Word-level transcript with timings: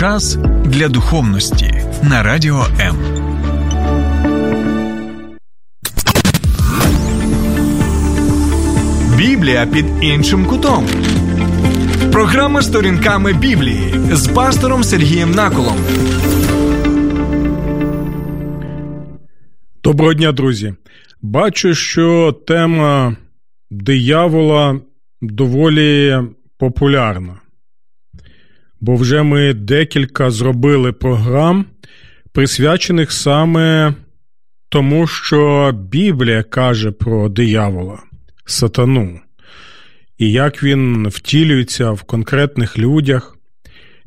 Час 0.00 0.38
для 0.64 0.88
духовності 0.88 1.84
на 2.02 2.22
радіо 2.22 2.66
М. 2.80 2.96
Біблія 9.16 9.66
під 9.66 9.84
іншим 10.00 10.46
кутом. 10.46 10.86
Програма 12.12 12.62
сторінками 12.62 13.32
Біблії 13.32 13.94
з 14.12 14.28
пастором 14.28 14.84
Сергієм 14.84 15.30
Наколом. 15.30 15.76
Доброго 19.84 20.14
дня, 20.14 20.32
друзі. 20.32 20.74
Бачу, 21.22 21.74
що 21.74 22.32
тема 22.46 23.16
диявола 23.70 24.80
доволі 25.20 26.18
популярна. 26.58 27.40
Бо 28.80 28.96
вже 28.96 29.22
ми 29.22 29.54
декілька 29.54 30.30
зробили 30.30 30.92
програм, 30.92 31.64
присвячених 32.32 33.12
саме 33.12 33.94
тому, 34.68 35.06
що 35.06 35.72
Біблія 35.90 36.42
каже 36.42 36.90
про 36.90 37.28
диявола, 37.28 37.98
сатану, 38.44 39.20
і 40.18 40.32
як 40.32 40.62
він 40.62 41.08
втілюється 41.08 41.90
в 41.90 42.02
конкретних 42.02 42.78
людях, 42.78 43.36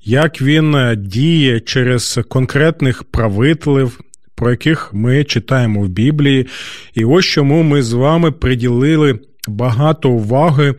як 0.04 0.42
він 0.42 0.96
діє 0.98 1.60
через 1.60 2.20
конкретних 2.30 3.04
правителів, 3.04 4.00
про 4.36 4.52
яких 4.52 4.94
ми 4.94 5.24
читаємо 5.24 5.82
в 5.82 5.88
Біблії. 5.88 6.48
І 6.94 7.06
ось 7.06 7.26
чому 7.26 7.64
ми 7.64 7.84
з 7.84 7.94
вами 7.94 8.32
приділили 8.32 9.20
багато 9.48 10.10
уваги 10.10 10.76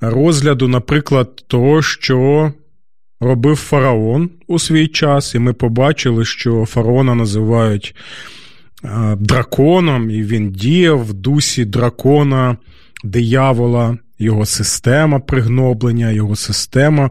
розгляду, 0.00 0.68
наприклад, 0.68 1.44
того, 1.48 1.82
що 1.82 2.52
робив 3.20 3.56
фараон 3.56 4.30
у 4.46 4.58
свій 4.58 4.88
час, 4.88 5.34
і 5.34 5.38
ми 5.38 5.52
побачили, 5.52 6.24
що 6.24 6.64
фараона 6.66 7.14
називають 7.14 7.94
драконом, 9.16 10.10
і 10.10 10.22
він 10.22 10.52
діяв 10.52 11.06
в 11.06 11.12
дусі 11.12 11.64
дракона, 11.64 12.56
диявола, 13.04 13.98
його 14.18 14.46
система 14.46 15.18
пригноблення, 15.18 16.10
його 16.10 16.36
система 16.36 17.10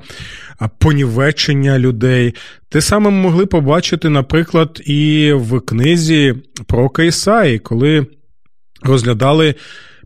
понівечення 0.77 1.79
людей. 1.79 2.35
Те 2.69 2.81
саме 2.81 3.09
ми 3.09 3.17
могли 3.17 3.45
побачити, 3.45 4.09
наприклад, 4.09 4.81
і 4.85 5.31
в 5.33 5.59
книзі 5.59 6.35
про 6.67 6.89
Кейсаї, 6.89 7.59
коли 7.59 8.07
розглядали. 8.81 9.55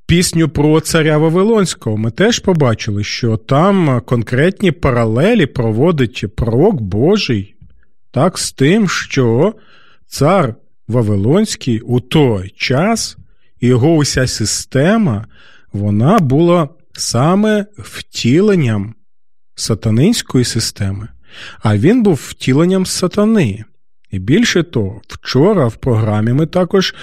Пісню 0.10 0.50
про 0.50 0.82
царя 0.82 1.18
Вавилонського. 1.18 1.98
Ми 1.98 2.12
теж 2.12 2.40
побачили, 2.40 3.04
що 3.04 3.38
там 3.38 4.02
конкретні 4.06 4.72
паралелі 4.72 5.46
проводить 5.46 6.26
пророк 6.36 6.82
Божий, 6.82 7.56
так 8.12 8.38
з 8.38 8.52
тим, 8.52 8.90
що 8.90 9.54
цар 10.08 10.56
Вавилонський 10.88 11.80
у 11.80 12.00
той 12.00 12.54
час 12.58 13.18
його 13.62 13.96
уся 13.96 14.28
система, 14.28 15.26
вона 15.74 16.20
була 16.20 16.70
саме 16.94 17.66
втіленням 17.78 18.94
сатанинської 19.56 20.46
системи, 20.46 21.08
а 21.64 21.78
він 21.78 22.04
був 22.04 22.20
втіленням 22.30 22.86
сатани. 22.86 23.64
І 24.12 24.20
більше 24.20 24.64
того, 24.64 25.02
вчора 25.08 25.68
в 25.68 25.76
програмі 25.76 26.34
ми 26.34 26.46
також 26.46 26.94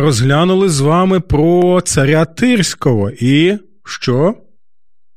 розглянули 0.00 0.68
з 0.68 0.80
вами 0.80 1.20
про 1.20 1.80
царя 1.80 2.24
Тирського 2.24 3.10
і 3.10 3.58
що? 3.84 4.34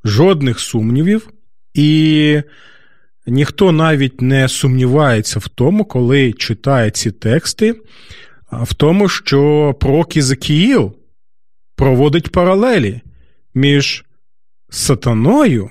Жодних 0.04 0.60
сумнівів, 0.60 1.30
і 1.74 2.42
ніхто 3.26 3.72
навіть 3.72 4.20
не 4.20 4.48
сумнівається 4.48 5.38
в 5.38 5.48
тому, 5.48 5.84
коли 5.84 6.32
читає 6.32 6.90
ці 6.90 7.10
тексти, 7.10 7.74
в 8.52 8.74
тому, 8.74 9.08
що 9.08 9.74
пророк 9.80 10.16
Ізекіїл 10.16 10.92
проводить 11.76 12.32
паралелі 12.32 13.00
між 13.54 14.04
сатаною 14.70 15.70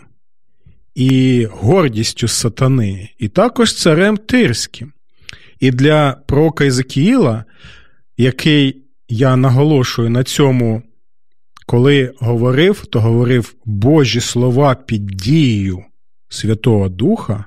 і 0.96 1.46
гордістю 1.52 2.28
сатани, 2.28 3.10
і 3.18 3.28
також 3.28 3.74
царем 3.74 4.18
Тирським. 4.18 4.94
І 5.60 5.72
для 5.72 6.18
пророка 6.28 6.66
Ізекіїла, 6.66 7.46
який 8.18 8.84
я 9.10 9.36
наголошую 9.36 10.10
на 10.10 10.24
цьому, 10.24 10.84
коли 11.66 12.14
говорив, 12.20 12.86
то 12.86 13.02
говорив 13.02 13.56
Божі 13.66 14.20
слова 14.20 14.76
під 14.76 15.06
дією 15.06 15.84
Святого 16.30 16.90
Духа, 16.90 17.46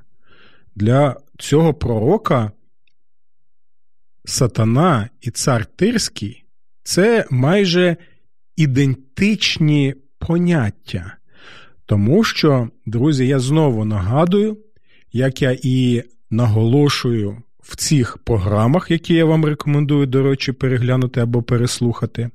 для 0.76 1.16
цього 1.38 1.74
пророка 1.74 2.52
Сатана 4.24 5.08
і 5.20 5.30
цар 5.30 5.66
Тирський 5.66 6.44
це 6.82 7.26
майже 7.30 7.96
ідентичні 8.56 9.94
поняття. 10.18 11.16
Тому 11.86 12.24
що, 12.24 12.68
друзі, 12.86 13.26
я 13.26 13.38
знову 13.38 13.84
нагадую, 13.84 14.58
як 15.12 15.42
я 15.42 15.58
і 15.62 16.02
наголошую 16.30 17.42
в 17.66 17.76
цих 17.76 18.18
програмах, 18.18 18.90
які 18.90 19.14
я 19.14 19.24
вам 19.24 19.44
рекомендую, 19.44 20.06
до 20.06 20.22
речі, 20.22 20.52
переглянути 20.52 21.20
або 21.20 21.42
переслухати. 21.42 22.30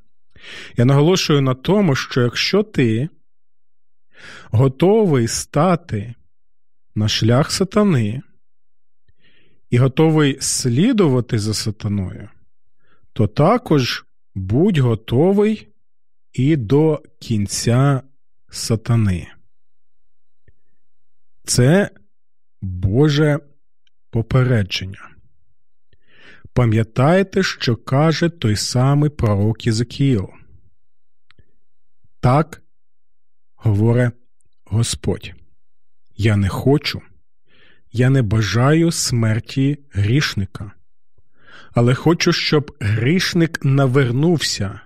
Я 0.78 0.86
наголошую 0.86 1.42
на 1.42 1.54
тому, 1.54 1.96
що 1.96 2.22
якщо 2.22 2.64
ти 2.64 3.10
готовий 4.52 5.28
стати 5.28 6.14
на 6.96 7.08
шлях 7.08 7.52
сатани 7.52 8.22
і 9.70 9.78
готовий 9.78 10.38
слідувати 10.42 11.40
за 11.40 11.54
сатаною, 11.54 12.30
то 13.14 13.28
також 13.28 14.06
будь 14.36 14.78
готовий 14.78 15.68
і 16.34 16.56
до 16.56 17.04
кінця 17.20 18.02
сатани. 18.50 19.28
Це 21.44 21.90
Боже 22.62 23.40
попередження. 24.10 25.11
Пам'ятайте, 26.54 27.44
що 27.44 27.76
каже 27.76 28.30
той 28.30 28.56
самий 28.56 29.10
пророк 29.10 29.68
Єзекіїл. 29.68 30.30
Так 32.20 32.62
говорить 33.56 34.14
Господь. 34.66 35.34
Я 36.16 36.38
не 36.38 36.50
хочу, 36.50 37.02
я 37.92 38.10
не 38.10 38.22
бажаю 38.22 38.92
смерті 38.92 39.80
грішника, 39.92 40.72
але 41.74 41.96
хочу, 41.96 42.34
щоб 42.34 42.76
грішник 42.80 43.66
навернувся 43.66 44.80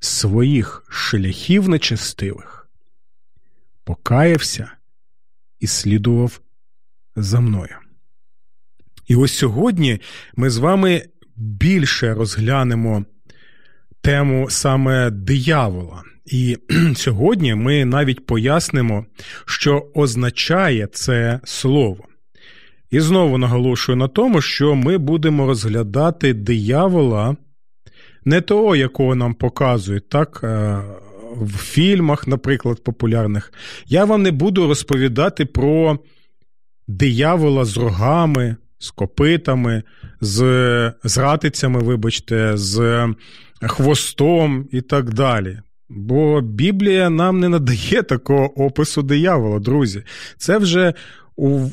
своїх 0.00 0.84
шляхів 0.88 1.68
нечестивих, 1.68 2.70
покаявся 3.84 4.70
і 5.60 5.66
слідував 5.66 6.40
за 7.16 7.40
мною. 7.40 7.76
І 9.06 9.16
ось 9.16 9.34
сьогодні 9.34 10.00
ми 10.36 10.50
з 10.50 10.58
вами 10.58 11.02
більше 11.36 12.14
розглянемо 12.14 13.04
тему 14.00 14.46
саме 14.50 15.10
диявола. 15.10 16.02
І 16.26 16.56
сьогодні 16.94 17.54
ми 17.54 17.84
навіть 17.84 18.26
пояснимо, 18.26 19.06
що 19.44 19.86
означає 19.94 20.86
це 20.86 21.40
слово. 21.44 22.04
І 22.90 23.00
знову 23.00 23.38
наголошую 23.38 23.96
на 23.96 24.08
тому, 24.08 24.40
що 24.40 24.74
ми 24.74 24.98
будемо 24.98 25.46
розглядати 25.46 26.34
диявола 26.34 27.36
не 28.24 28.40
того, 28.40 28.76
якого 28.76 29.14
нам 29.14 29.34
показують, 29.34 30.08
так, 30.08 30.40
е, 30.44 30.78
в 31.40 31.58
фільмах, 31.58 32.26
наприклад, 32.26 32.84
популярних. 32.84 33.52
Я 33.86 34.04
вам 34.04 34.22
не 34.22 34.30
буду 34.30 34.66
розповідати 34.68 35.46
про 35.46 35.98
диявола 36.88 37.64
з 37.64 37.76
рогами, 37.76 38.56
з 38.78 38.90
копитами, 38.90 39.82
з 40.20 40.92
з 41.04 41.18
ратицями, 41.18 41.80
вибачте, 41.80 42.56
з 42.56 43.08
хвостом 43.62 44.68
і 44.72 44.80
так 44.80 45.14
далі. 45.14 45.58
Бо 45.88 46.40
Біблія 46.40 47.10
нам 47.10 47.40
не 47.40 47.48
надає 47.48 48.02
такого 48.02 48.64
опису 48.66 49.02
диявола, 49.02 49.58
друзі. 49.58 50.02
Це 50.36 50.58
вже 50.58 50.94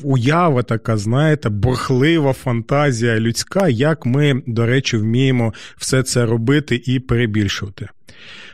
уява 0.02 0.62
така, 0.62 0.96
знаєте, 0.96 1.48
борхлива 1.48 2.32
фантазія 2.32 3.20
людська, 3.20 3.68
як 3.68 4.06
ми, 4.06 4.42
до 4.46 4.66
речі, 4.66 4.96
вміємо 4.96 5.54
все 5.76 6.02
це 6.02 6.26
робити 6.26 6.82
і 6.84 7.00
перебільшувати. 7.00 7.88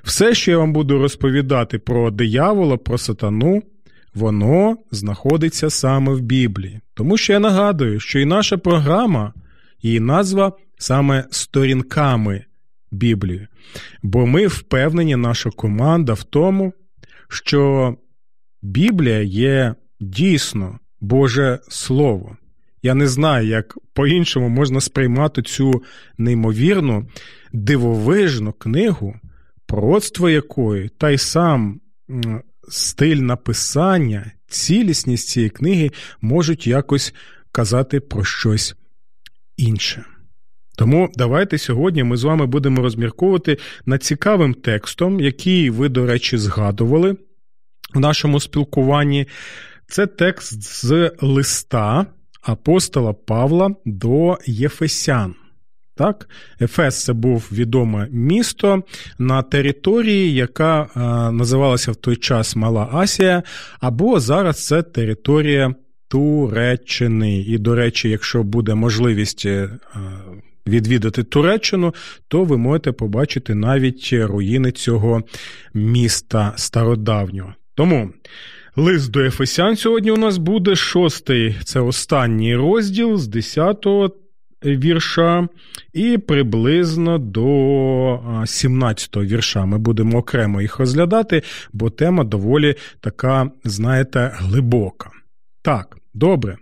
Все, 0.03 0.35
що 0.35 0.51
я 0.51 0.59
вам 0.59 0.73
буду 0.73 0.99
розповідати 0.99 1.79
про 1.79 2.11
диявола, 2.11 2.77
про 2.77 2.99
сатану, 2.99 3.63
воно 4.15 4.77
знаходиться 4.91 5.71
саме 5.71 6.13
в 6.13 6.21
Біблії. 6.21 6.81
Тому 6.95 7.17
що 7.17 7.33
я 7.33 7.39
нагадую, 7.39 8.01
що 8.01 8.19
і 8.19 8.25
наша 8.25 8.57
програма, 8.57 9.33
її 9.83 10.01
назва 10.01 10.53
саме 10.79 11.25
сторінками 11.31 12.45
Біблії. 12.93 13.49
Бо 14.03 14.27
ми 14.27 14.47
впевнені, 14.47 15.17
наша 15.17 15.51
команда 15.51 16.13
в 16.13 16.23
тому, 16.23 16.73
що 17.29 17.95
Біблія 18.63 19.23
є 19.23 19.75
дійсно 20.01 20.79
Боже 21.01 21.59
Слово. 21.69 22.37
Я 22.83 22.95
не 22.95 23.07
знаю, 23.07 23.49
як 23.49 23.79
по-іншому 23.93 24.49
можна 24.49 24.81
сприймати 24.81 25.43
цю 25.43 25.83
неймовірну, 26.19 27.09
дивовижну 27.53 28.53
книгу, 28.53 29.15
пророцтво 29.67 30.31
якої, 30.31 30.89
та 30.89 31.11
й 31.11 31.19
сам 31.19 31.81
стиль 32.69 33.17
написання, 33.17 34.33
цілісність 34.49 35.29
цієї 35.29 35.51
книги 35.51 35.91
можуть 36.21 36.67
якось 36.67 37.15
казати 37.53 38.01
про 38.01 38.25
щось 38.25 38.75
інше. 39.57 40.05
Тому 40.77 41.11
давайте 41.15 41.59
сьогодні 41.59 42.05
ми 42.05 42.17
з 42.17 42.25
вами 42.25 42.47
будемо 42.47 42.83
розмірковувати 42.83 43.59
над 43.87 44.03
цікавим 44.03 44.55
текстом, 44.55 45.21
який 45.21 45.71
ви, 45.71 45.89
до 45.89 46.07
речі, 46.07 46.39
згадували 46.39 47.17
в 47.95 48.01
нашому 48.01 48.41
спілкуванні. 48.41 49.27
Це 49.87 50.07
текст 50.07 50.63
з 50.63 51.13
листа 51.21 52.07
апостола 52.43 53.13
Павла 53.13 53.75
до 53.85 54.39
Єфесян. 54.47 55.35
Так, 56.01 56.29
Ефес 56.61 57.05
це 57.05 57.13
був 57.13 57.49
відоме 57.53 58.09
місто 58.11 58.83
на 59.19 59.43
території, 59.43 60.35
яка 60.35 60.89
називалася 61.33 61.93
в 61.93 61.97
той 61.97 62.17
час 62.17 62.57
Мала 62.57 62.89
Асія, 62.93 63.43
або 63.81 64.21
зараз 64.21 64.67
це 64.67 64.83
територія 64.83 65.75
Туреччини. 66.09 67.39
І, 67.39 67.59
до 67.59 67.75
речі, 67.75 68.09
якщо 68.09 68.43
буде 68.43 68.75
можливість 68.75 69.47
відвідати 70.67 71.23
Туреччину, 71.23 71.95
то 72.29 72.45
ви 72.45 72.59
можете 72.59 72.93
побачити 72.93 73.55
навіть 73.55 74.09
руїни 74.13 74.73
цього 74.73 75.23
міста 75.75 76.53
стародавнього. 76.57 77.55
Тому. 77.75 78.11
Лист 78.77 79.11
до 79.11 79.21
Ефесян 79.21 79.77
сьогодні 79.77 80.11
у 80.11 80.17
нас 80.17 80.39
буде 80.39 80.77
шостий, 80.77 81.57
це 81.65 81.81
останній 81.81 82.57
розділ 82.57 83.17
з 83.17 83.29
10-го 83.29 84.17
вірша, 84.65 85.49
і 85.93 86.19
приблизно 86.19 87.19
до 87.19 87.47
17-го 88.41 89.25
вірша. 89.25 89.67
Ми 89.67 89.79
будемо 89.79 90.19
окремо 90.19 90.63
їх 90.63 90.79
розглядати, 90.79 91.43
бо 91.73 91.91
тема 91.91 92.25
доволі 92.25 92.75
така, 93.01 93.51
знаєте, 93.65 94.31
глибока. 94.35 95.11
Так, 95.63 95.97
добре. 96.15 96.57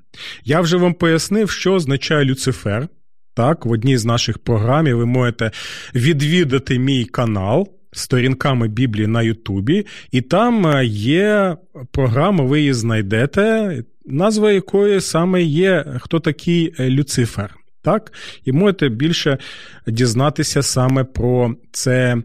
Я 0.45 0.61
вже 0.61 0.77
вам 0.77 0.95
пояснив, 0.95 1.51
що 1.51 1.75
означає 1.75 2.25
Люцифер. 2.25 2.89
Так, 3.35 3.67
в 3.67 3.71
одній 3.71 3.97
з 3.97 4.05
наших 4.05 4.39
програм 4.39 4.85
ви 4.85 5.07
можете 5.07 5.51
відвідати 5.95 6.79
мій 6.79 7.05
канал 7.05 7.69
сторінками 7.93 8.69
Біблії 8.69 9.07
на 9.07 9.23
Ютубі, 9.23 9.87
і 10.11 10.21
там 10.21 10.67
е, 10.67 10.85
є 10.87 11.57
програма, 11.93 12.45
ви 12.45 12.59
її 12.59 12.73
знайдете, 12.73 13.83
назва 14.07 14.53
якої 14.53 15.01
саме 15.01 15.43
є 15.43 15.85
хто 16.01 16.21
такий 16.21 16.75
е, 16.79 16.91
Люцифер. 16.91 17.58
Так? 17.83 18.13
І 18.45 18.53
можете 18.53 18.89
більше 18.89 19.39
дізнатися 19.87 20.63
саме 20.63 21.05
про 21.05 21.55
це 21.73 22.23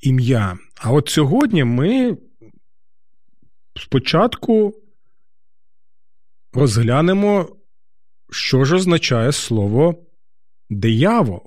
ім'я. 0.00 0.58
А 0.80 0.92
от 0.92 1.08
сьогодні 1.08 1.64
ми 1.64 2.16
спочатку 3.76 4.74
розглянемо, 6.52 7.56
що 8.30 8.64
ж 8.64 8.76
означає 8.76 9.32
слово 9.32 9.94
диявол. 10.70 11.42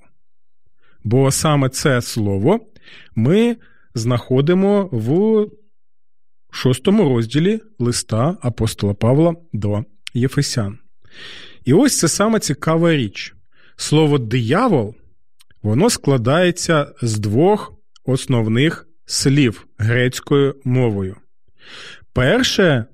Бо 1.03 1.31
саме 1.31 1.69
це 1.69 2.01
слово 2.01 2.59
ми 3.15 3.57
знаходимо 3.93 4.89
в 4.91 5.45
шостому 6.51 7.09
розділі 7.09 7.59
листа 7.79 8.37
апостола 8.41 8.93
Павла 8.93 9.35
до 9.53 9.85
Єфесян. 10.13 10.77
І 11.65 11.73
ось 11.73 11.99
це 11.99 12.07
саме 12.07 12.39
цікава 12.39 12.93
річ. 12.93 13.35
Слово 13.75 14.17
диявол, 14.17 14.95
воно 15.63 15.89
складається 15.89 16.93
з 17.01 17.19
двох 17.19 17.73
основних 18.05 18.87
слів 19.05 19.67
грецькою 19.77 20.55
мовою. 20.63 21.15
Перше 22.13 22.85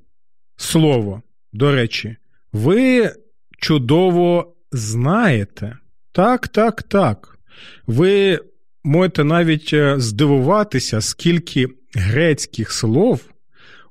слово, 0.55 1.21
до 1.53 1.71
речі, 1.71 2.15
ви 2.53 3.11
чудово 3.57 4.55
знаєте. 4.71 5.77
Так, 6.11 6.47
так, 6.47 6.83
так. 6.83 7.39
Ви 7.87 8.39
можете 8.83 9.23
навіть 9.23 9.69
е, 9.73 9.99
здивуватися, 9.99 11.01
скільки 11.01 11.67
грецьких 11.95 12.71
слов 12.71 13.21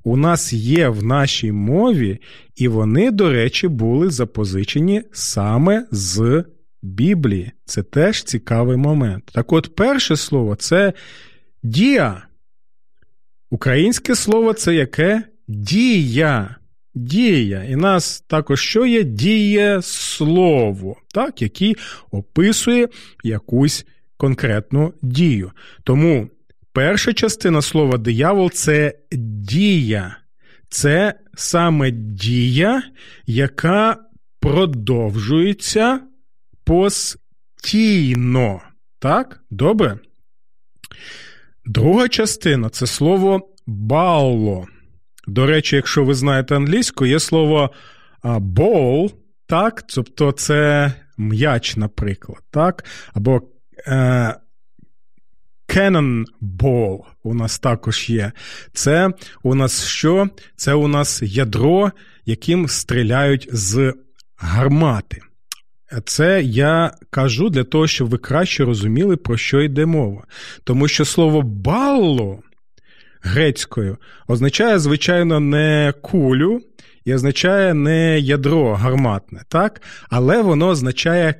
у 0.03 0.17
нас 0.17 0.53
є 0.53 0.89
в 0.89 1.03
нашій 1.03 1.51
мові, 1.51 2.19
і 2.55 2.67
вони, 2.67 3.11
до 3.11 3.29
речі, 3.29 3.67
були 3.67 4.09
запозичені 4.09 5.03
саме 5.11 5.85
з 5.91 6.43
Біблії. 6.81 7.51
Це 7.65 7.83
теж 7.83 8.23
цікавий 8.23 8.77
момент. 8.77 9.23
Так 9.33 9.53
от, 9.53 9.75
перше 9.75 10.15
слово 10.15 10.55
це 10.55 10.93
дія. 11.63 12.27
Українське 13.49 14.15
слово 14.15 14.53
це 14.53 14.75
яке? 14.75 15.23
Дія. 15.47 16.55
Дія. 16.95 17.63
І 17.63 17.75
нас 17.75 18.21
також 18.21 18.61
що 18.61 18.85
є 18.85 19.03
дієслово, 19.03 20.95
так, 21.13 21.41
який 21.41 21.75
описує 22.11 22.87
якусь 23.23 23.85
конкретну 24.17 24.93
дію. 25.01 25.51
Тому 25.83 26.29
перша 26.73 27.13
частина 27.13 27.61
слова 27.61 27.97
диявол 27.97 28.51
це 28.51 28.93
дія. 29.11 30.17
Це 30.69 31.13
саме 31.33 31.91
дія, 31.91 32.83
яка 33.25 33.97
продовжується 34.39 35.99
постійно. 36.65 38.61
Так? 38.99 39.43
Добре? 39.49 39.99
Друга 41.65 42.07
частина 42.07 42.69
це 42.69 42.87
слово 42.87 43.49
балло. 43.67 44.67
До 45.27 45.45
речі, 45.45 45.75
якщо 45.75 46.03
ви 46.03 46.13
знаєте 46.13 46.55
англійську, 46.55 47.05
є 47.05 47.19
слово 47.19 47.71
ball, 48.23 49.13
так, 49.47 49.81
тобто 49.81 50.31
це 50.31 50.93
м'яч, 51.17 51.75
наприклад, 51.77 52.39
так, 52.51 52.85
або 53.13 53.41
е, 53.87 54.35
Cannonball 55.75 56.99
у 57.23 57.33
нас 57.33 57.59
також 57.59 58.09
є. 58.09 58.31
Це 58.73 59.09
у 59.43 59.55
нас 59.55 59.85
що? 59.85 60.29
Це 60.55 60.73
у 60.73 60.87
нас 60.87 61.21
ядро, 61.21 61.91
яким 62.25 62.67
стріляють 62.67 63.49
з 63.51 63.93
гармати. 64.37 65.21
Це 66.05 66.41
я 66.43 66.91
кажу 67.09 67.49
для 67.49 67.63
того, 67.63 67.87
щоб 67.87 68.09
ви 68.09 68.17
краще 68.17 68.65
розуміли, 68.65 69.17
про 69.17 69.37
що 69.37 69.61
йде 69.61 69.85
мова. 69.85 70.23
Тому 70.63 70.87
що 70.87 71.05
слово 71.05 71.41
балло 71.41 72.39
грецькою 73.21 73.97
означає, 74.27 74.79
звичайно, 74.79 75.39
не 75.39 75.93
кулю 76.01 76.61
і 77.05 77.13
означає 77.13 77.73
не 77.73 78.19
ядро 78.19 78.73
гарматне, 78.73 79.41
так? 79.47 79.81
але 80.09 80.41
воно 80.41 80.67
означає 80.67 81.35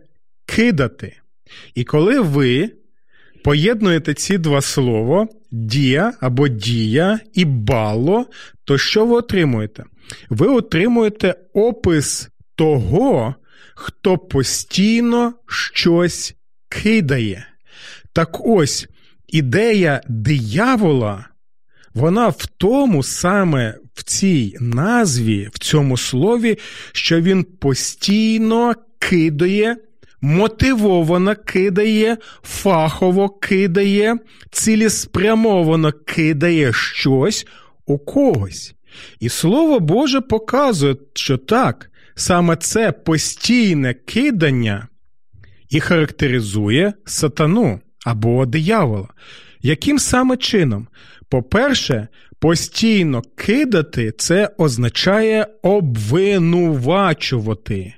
кидати. 0.45 1.17
І 1.75 1.83
коли 1.83 2.19
ви 2.19 2.71
поєднуєте 3.43 4.13
ці 4.13 4.37
два 4.37 4.61
слова 4.61 5.27
дія 5.51 6.13
або 6.19 6.47
дія 6.47 7.19
і 7.33 7.45
балло, 7.45 8.25
то 8.65 8.77
що 8.77 9.05
ви 9.05 9.15
отримуєте? 9.15 9.83
Ви 10.29 10.47
отримуєте 10.47 11.35
опис 11.53 12.29
того, 12.55 13.35
хто 13.75 14.17
постійно 14.17 15.33
щось 15.47 16.35
кидає. 16.69 17.47
Так 18.13 18.45
ось 18.45 18.87
ідея 19.27 20.01
диявола, 20.07 21.25
вона 21.93 22.27
в 22.27 22.45
тому 22.57 23.03
саме 23.03 23.77
в 23.93 24.03
цій 24.03 24.57
назві, 24.59 25.49
в 25.53 25.59
цьому 25.59 25.97
слові, 25.97 26.57
що 26.91 27.21
він 27.21 27.43
постійно 27.43 28.73
кидає 28.99 29.77
мотивовано 30.21 31.35
кидає, 31.35 32.17
фахово 32.43 33.29
кидає, 33.29 34.17
цілеспрямовано 34.51 35.91
кидає 36.05 36.73
щось 36.73 37.47
у 37.85 37.97
когось. 37.97 38.75
І 39.19 39.29
Слово 39.29 39.79
Боже 39.79 40.21
показує, 40.21 40.95
що 41.13 41.37
так, 41.37 41.91
саме 42.15 42.55
це 42.55 42.91
постійне 42.91 43.93
кидання 43.93 44.87
і 45.69 45.79
характеризує 45.79 46.93
сатану 47.05 47.79
або 48.05 48.45
диявола. 48.45 49.07
Яким 49.61 49.99
саме 49.99 50.37
чином? 50.37 50.87
По-перше, 51.29 52.07
постійно 52.39 53.21
кидати 53.35 54.13
це 54.17 54.49
означає 54.57 55.47
обвинувачувати. 55.61 57.93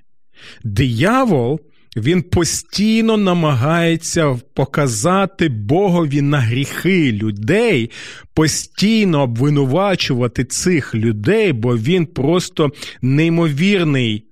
Диявол 0.63 1.59
він 1.95 2.21
постійно 2.21 3.17
намагається 3.17 4.39
показати 4.53 5.49
Богові 5.49 6.21
на 6.21 6.39
гріхи 6.39 7.11
людей, 7.11 7.91
постійно 8.33 9.21
обвинувачувати 9.21 10.45
цих 10.45 10.95
людей, 10.95 11.53
бо 11.53 11.77
він 11.77 12.05
просто 12.05 12.71
неймовірний 13.01 14.25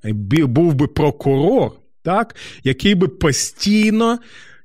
був 0.48 0.74
би 0.74 0.88
прокурор, 0.88 1.72
так, 2.04 2.36
який 2.64 2.96
би 2.96 3.08
постійно. 3.08 4.20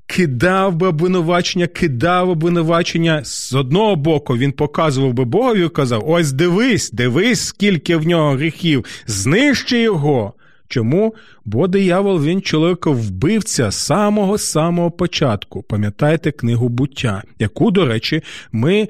Кидав 0.08 0.74
би 0.74 0.86
обвинувачення, 0.86 1.66
кидав 1.66 2.30
обвинувачення. 2.30 3.24
З 3.24 3.54
одного 3.54 3.96
боку 3.96 4.36
він 4.36 4.52
показував 4.52 5.12
би 5.12 5.24
Богові 5.24 5.64
і 5.66 5.68
казав: 5.68 6.10
ось 6.10 6.32
дивись, 6.32 6.90
дивись, 6.90 7.40
скільки 7.40 7.96
в 7.96 8.06
нього 8.06 8.32
гріхів, 8.32 8.84
знищи 9.06 9.78
його. 9.78 10.32
Чому? 10.68 11.14
Бо 11.44 11.68
диявол 11.68 12.22
він 12.22 12.42
чоловіка 12.42 12.90
вбивця 12.90 13.70
з 13.70 13.74
самого 13.74 14.38
самого 14.38 14.90
початку. 14.90 15.62
Пам'ятаєте 15.62 16.32
книгу 16.32 16.68
буття, 16.68 17.22
яку, 17.38 17.70
до 17.70 17.86
речі, 17.86 18.22
ми 18.52 18.80
е, 18.80 18.88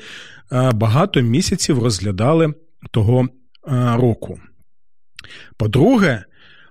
багато 0.73 1.21
місяців 1.21 1.83
розглядали 1.83 2.55
того 2.91 3.25
е, 3.25 3.29
року. 3.97 4.41
По-друге, 5.57 6.25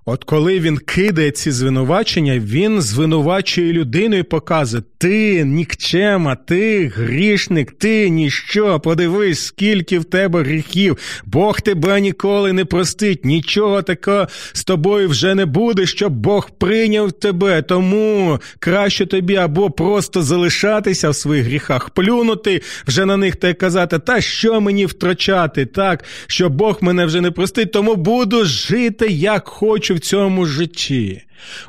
От 0.08 0.24
коли 0.24 0.60
він 0.60 0.78
кидає 0.78 1.32
ці 1.32 1.52
звинувачення, 1.52 2.40
він 2.40 2.82
звинувачує 2.82 3.74
людину 3.74 4.16
і 4.18 4.24
показує: 4.24 4.84
ти 4.98 5.46
нікчема, 5.46 6.36
ти 6.36 6.92
грішник, 6.96 7.72
ти 7.72 8.10
ніщо. 8.10 8.80
Подивись, 8.80 9.46
скільки 9.46 10.00
в 10.00 10.06
тебе 10.06 10.44
гріхів. 10.44 10.98
Бог 11.26 11.62
тебе 11.62 12.02
ніколи 12.02 12.54
не 12.54 12.66
простить, 12.66 13.26
нічого 13.26 13.82
такого 13.82 14.28
з 14.54 14.64
тобою 14.64 15.10
вже 15.10 15.36
не 15.36 15.46
буде, 15.46 15.86
щоб 15.86 16.14
Бог 16.14 16.50
прийняв 16.50 17.12
тебе. 17.12 17.62
Тому 17.62 18.40
краще 18.60 19.06
тобі 19.06 19.36
або 19.36 19.70
просто 19.70 20.22
залишатися 20.22 21.10
в 21.10 21.16
своїх 21.16 21.46
гріхах, 21.46 21.90
плюнути 21.90 22.62
вже 22.88 23.06
на 23.06 23.18
них 23.18 23.36
та 23.36 23.50
й 23.50 23.54
казати, 23.54 24.00
та 24.00 24.22
що 24.22 24.62
мені 24.62 24.86
втрачати, 24.86 25.66
так, 25.66 26.04
що 26.28 26.50
Бог 26.50 26.78
мене 26.82 27.06
вже 27.06 27.22
не 27.22 27.32
простить, 27.32 27.72
тому 27.72 27.96
буду 27.96 28.46
жити 28.46 29.08
як 29.08 29.48
хочу 29.48 29.95
в 29.96 30.00
цьому 30.00 30.46
житті. 30.46 31.22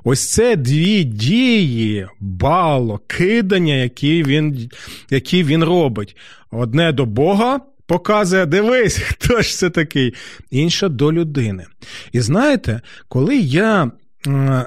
Ось 0.04 0.30
це 0.30 0.56
дві 0.56 1.04
дії, 1.04 2.06
бало, 2.20 3.00
кидання, 3.06 3.74
які 3.74 4.22
він, 4.22 4.70
які 5.10 5.44
він 5.44 5.64
робить. 5.64 6.16
Одне 6.50 6.92
до 6.92 7.06
Бога. 7.06 7.60
Показує, 7.86 8.46
дивись, 8.46 8.98
хто 9.08 9.42
ж 9.42 9.56
це 9.56 9.70
такий, 9.70 10.14
інша 10.50 10.88
до 10.88 11.12
людини. 11.12 11.64
І 12.12 12.20
знаєте, 12.20 12.80
коли 13.08 13.36
я 13.38 13.90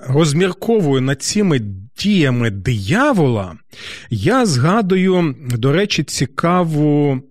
розмірковую 0.08 1.02
над 1.02 1.22
цими 1.22 1.62
діями 2.00 2.50
диявола, 2.50 3.58
я 4.10 4.46
згадую, 4.46 5.36
до 5.58 5.72
речі, 5.72 6.04
цікаву 6.04 7.22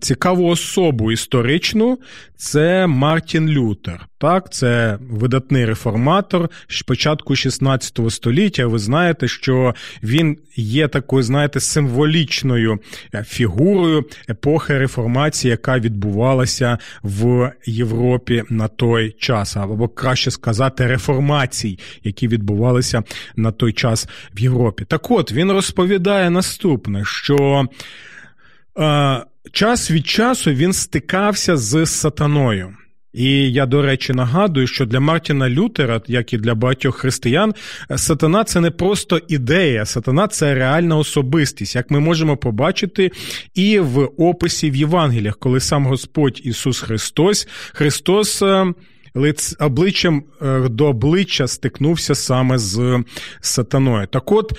цікаву 0.00 0.46
особу 0.46 1.12
історичну 1.12 1.98
це 2.36 2.86
Мартін 2.86 3.48
Лютер. 3.48 4.06
Так, 4.18 4.52
це 4.52 4.98
видатний 5.10 5.64
реформатор 5.64 6.48
початку 6.86 7.36
16 7.36 7.98
століття. 8.08 8.66
Ви 8.66 8.78
знаєте, 8.78 9.28
що 9.28 9.74
він 10.02 10.36
є 10.56 10.88
такою, 10.88 11.22
знаєте, 11.22 11.60
символічною 11.60 12.78
е, 13.14 13.24
фігурою 13.28 14.04
епохи 14.28 14.78
реформації, 14.78 15.50
яка 15.50 15.78
відбувалася 15.78 16.78
в 17.02 17.52
Європі 17.66 18.44
на 18.50 18.68
той 18.68 19.10
час, 19.18 19.56
або 19.56 19.88
краще 19.88 20.30
сказати, 20.30 20.86
реформацій, 20.86 21.78
які 22.04 22.28
відбувалися 22.28 23.02
на 23.36 23.52
той 23.52 23.72
час 23.72 24.08
в 24.34 24.40
Європі. 24.40 24.84
Так 24.84 25.10
от 25.10 25.32
він 25.32 25.52
розповідає 25.52 26.30
наступне, 26.30 27.04
що. 27.04 27.66
Е, 28.78 29.24
час 29.52 29.90
від 29.90 30.06
часу 30.06 30.50
він 30.50 30.72
стикався 30.72 31.56
з 31.56 31.86
сатаною. 31.86 32.74
І 33.12 33.52
я, 33.52 33.66
до 33.66 33.82
речі, 33.82 34.12
нагадую, 34.12 34.66
що 34.66 34.86
для 34.86 35.00
Мартіна 35.00 35.50
Лютера, 35.50 36.00
як 36.06 36.32
і 36.32 36.38
для 36.38 36.54
багатьох 36.54 36.96
християн, 36.96 37.54
сатана 37.96 38.44
це 38.44 38.60
не 38.60 38.70
просто 38.70 39.20
ідея, 39.28 39.84
сатана 39.84 40.28
це 40.28 40.54
реальна 40.54 40.96
особистість, 40.96 41.74
як 41.74 41.90
ми 41.90 42.00
можемо 42.00 42.36
побачити 42.36 43.10
і 43.54 43.78
в 43.78 44.10
описі 44.18 44.70
в 44.70 44.76
Євангеліях, 44.76 45.38
коли 45.38 45.60
сам 45.60 45.86
Господь 45.86 46.40
Ісус 46.44 46.80
Христос, 46.80 47.48
Христос. 47.72 48.42
Е, 48.42 48.72
обличчям 49.60 50.24
е, 50.42 50.68
до 50.68 50.86
обличчя 50.86 51.46
стикнувся 51.46 52.14
саме 52.14 52.58
з 52.58 53.04
сатаною. 53.40 54.06
Так 54.06 54.32
от 54.32 54.52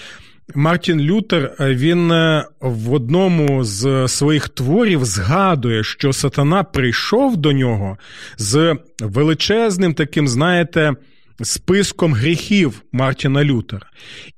Мартін 0.56 1.02
Лютер 1.02 1.54
е, 1.60 1.76
він 1.76 2.12
е, 2.12 2.46
в 2.60 2.94
одному 2.94 3.64
з 3.64 4.08
своїх 4.08 4.50
творів 4.50 5.06
згадує, 5.06 5.84
що 5.84 6.14
сатана 6.14 6.64
прийшов 6.64 7.38
до 7.38 7.52
нього 7.52 7.98
з 8.38 8.76
величезним 9.00 9.94
таким, 9.94 10.28
знаєте, 10.28 10.94
списком 11.44 12.14
гріхів 12.14 12.82
Мартіна 12.92 13.44
Лютера. 13.44 13.88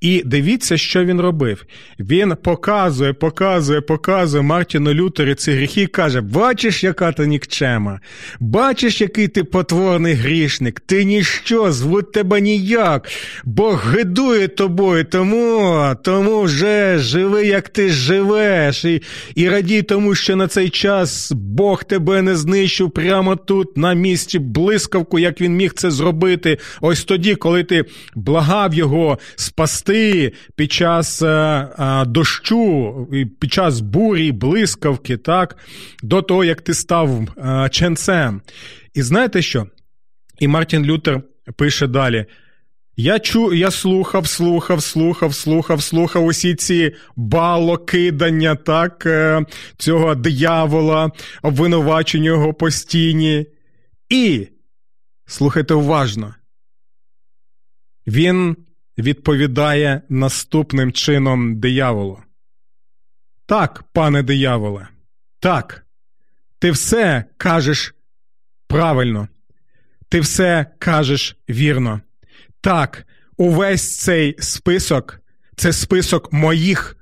І 0.01 0.24
дивіться, 0.25 0.77
що 0.77 1.05
він 1.05 1.22
робив. 1.22 1.65
Він 2.00 2.36
показує, 2.43 3.13
показує, 3.13 3.81
показує 3.81 4.43
Мартіну 4.43 4.93
Лютері 4.93 5.36
ці 5.36 5.51
гріхи 5.51 5.81
і 5.81 5.88
каже: 5.88 6.22
Бачиш, 6.22 6.84
яка 6.84 7.12
ти 7.12 7.27
нікчема, 7.27 8.00
бачиш, 8.39 9.01
який 9.01 9.27
ти 9.27 9.43
потворний 9.43 10.13
грішник, 10.13 10.79
ти 10.79 11.05
ніщо, 11.05 11.72
звуть 11.72 12.12
тебе 12.12 12.41
ніяк, 12.41 13.10
Бог 13.46 13.93
гидує 13.93 14.48
тобою, 14.48 15.05
тому 15.05 15.96
тому 16.03 16.41
вже 16.41 16.98
живи, 16.98 17.46
як 17.46 17.70
ти 17.70 17.89
живеш, 17.89 18.86
і, 18.86 19.01
і 19.36 19.50
радій 19.50 19.81
тому, 19.81 20.15
що 20.15 20.36
на 20.36 20.48
цей 20.48 20.70
час 20.70 21.31
Бог 21.31 21.84
тебе 21.84 22.22
не 22.22 22.36
знищив 22.36 22.91
прямо 22.91 23.36
тут, 23.36 23.77
на 23.77 23.93
місці 23.93 24.39
блискавку, 24.39 25.20
як 25.20 25.41
він 25.41 25.55
міг 25.55 25.74
це 25.74 25.91
зробити. 25.91 26.58
Ось 26.91 27.03
тоді, 27.03 27.36
коли 27.36 27.63
ти 27.63 27.86
благав 28.15 28.74
його 28.74 29.19
спасти 29.36 30.33
під 30.55 30.71
час 30.71 31.21
е, 31.21 31.27
а, 31.77 32.05
дощу, 32.05 33.07
під 33.39 33.53
час 33.53 33.79
бурі, 33.79 34.31
блискавки, 34.31 35.17
так, 35.17 35.57
до 36.03 36.21
того, 36.21 36.43
як 36.43 36.62
ти 36.62 36.74
став 36.74 37.27
ченцем. 37.71 38.41
І 38.93 39.01
знаєте 39.01 39.41
що? 39.41 39.67
І 40.39 40.48
Мартін 40.48 40.86
Лютер 40.86 41.21
пише 41.55 41.88
далі. 41.88 42.25
Я 42.98 43.19
чу, 43.19 43.53
я 43.53 43.71
слухав, 43.71 44.27
слухав, 44.27 44.83
слухав, 44.83 45.33
слухав, 45.33 45.81
слухав 45.81 46.25
усі 46.25 46.55
ці 46.55 46.95
балокидання, 47.15 48.55
так, 48.55 49.05
е, 49.05 49.45
цього 49.77 50.15
диявола, 50.15 51.12
обвинувачення 51.41 52.25
його 52.25 52.53
постійні. 52.53 53.45
І 54.10 54.48
слухайте 55.25 55.74
уважно. 55.74 56.33
Він 58.12 58.58
відповідає 58.98 60.01
наступним 60.10 60.91
чином 60.91 61.60
дияволу. 61.60 62.20
Так, 63.46 63.84
пане 63.94 64.24
дияволе, 64.24 64.88
так, 65.39 65.86
ти 66.60 66.72
все 66.72 67.25
кажеш 67.38 67.96
правильно, 68.68 69.27
ти 70.10 70.20
все 70.20 70.65
кажеш 70.80 71.38
вірно. 71.50 72.01
Так, 72.62 73.08
увесь 73.38 73.98
цей 73.98 74.36
список 74.39 75.20
це 75.56 75.74
список 75.74 76.34
моїх 76.34 76.98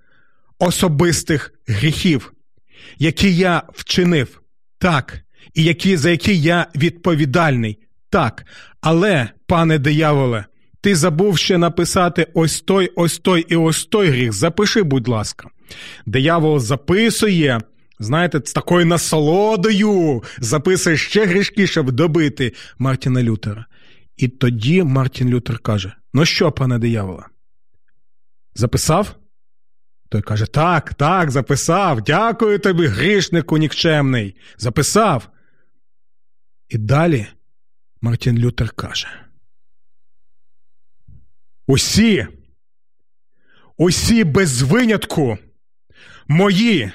особистих 0.59 1.53
гріхів, 1.67 2.33
які 2.97 3.35
я 3.35 3.63
вчинив, 3.73 4.41
так, 4.77 5.19
і 5.53 5.63
які, 5.63 5.97
за 5.97 6.09
які 6.09 6.41
я 6.41 6.67
відповідальний, 6.75 7.79
так. 8.09 8.45
Але, 8.81 9.29
пане 9.47 9.77
дияволе, 9.77 10.45
ти 10.81 10.95
забув 10.95 11.37
ще 11.37 11.57
написати 11.57 12.27
ось 12.33 12.61
той, 12.61 12.91
ось 12.95 13.17
той 13.17 13.45
і 13.49 13.55
ось 13.55 13.85
той 13.85 14.07
гріх. 14.09 14.33
Запиши, 14.33 14.83
будь 14.83 15.07
ласка. 15.07 15.49
Диявол 16.05 16.59
записує, 16.59 17.59
знаєте, 17.99 18.41
з 18.45 18.53
такою 18.53 18.85
насолодою 18.85 20.23
записує 20.39 20.97
ще 20.97 21.25
грішки, 21.25 21.67
щоб 21.67 21.91
добити 21.91 22.53
Мартіна 22.77 23.23
Лютера. 23.23 23.65
І 24.17 24.27
тоді 24.27 24.83
Мартін 24.83 25.29
Лютер 25.29 25.59
каже: 25.59 25.93
Ну 26.13 26.25
що, 26.25 26.51
пане 26.51 26.79
дияволе? 26.79 27.23
Записав? 28.55 29.15
Той 30.09 30.21
каже: 30.21 30.45
Так, 30.45 30.93
так, 30.93 31.31
записав. 31.31 32.01
Дякую 32.01 32.59
тобі, 32.59 32.87
грішнику 32.87 33.57
нікчемний. 33.57 34.35
Записав. 34.57 35.29
І 36.69 36.77
далі 36.77 37.27
Мартін 38.01 38.37
Лютер 38.37 38.71
каже. 38.71 39.07
Усі, 41.69 42.27
усі 43.77 44.23
без 44.23 44.61
винятку, 44.61 45.37
мої 46.27 46.91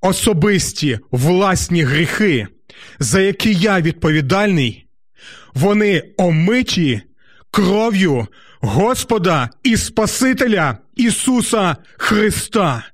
особисті 0.00 0.98
власні 1.10 1.82
гріхи, 1.82 2.46
за 2.98 3.20
які 3.20 3.54
я 3.54 3.80
відповідальний, 3.80 4.86
вони 5.54 6.02
омиті 6.16 7.02
кров'ю 7.50 8.26
Господа 8.60 9.50
і 9.62 9.76
Спасителя 9.76 10.78
Ісуса 10.94 11.76
Христа. 11.96 12.84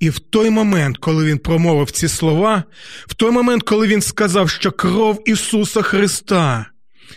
І 0.00 0.10
в 0.10 0.18
той 0.18 0.50
момент, 0.50 0.98
коли 0.98 1.24
він 1.24 1.38
промовив 1.38 1.90
ці 1.90 2.08
слова, 2.08 2.64
в 3.06 3.14
той 3.14 3.30
момент, 3.30 3.62
коли 3.62 3.86
він 3.86 4.02
сказав, 4.02 4.50
що 4.50 4.72
кров 4.72 5.22
Ісуса 5.28 5.82
Христа, 5.82 6.66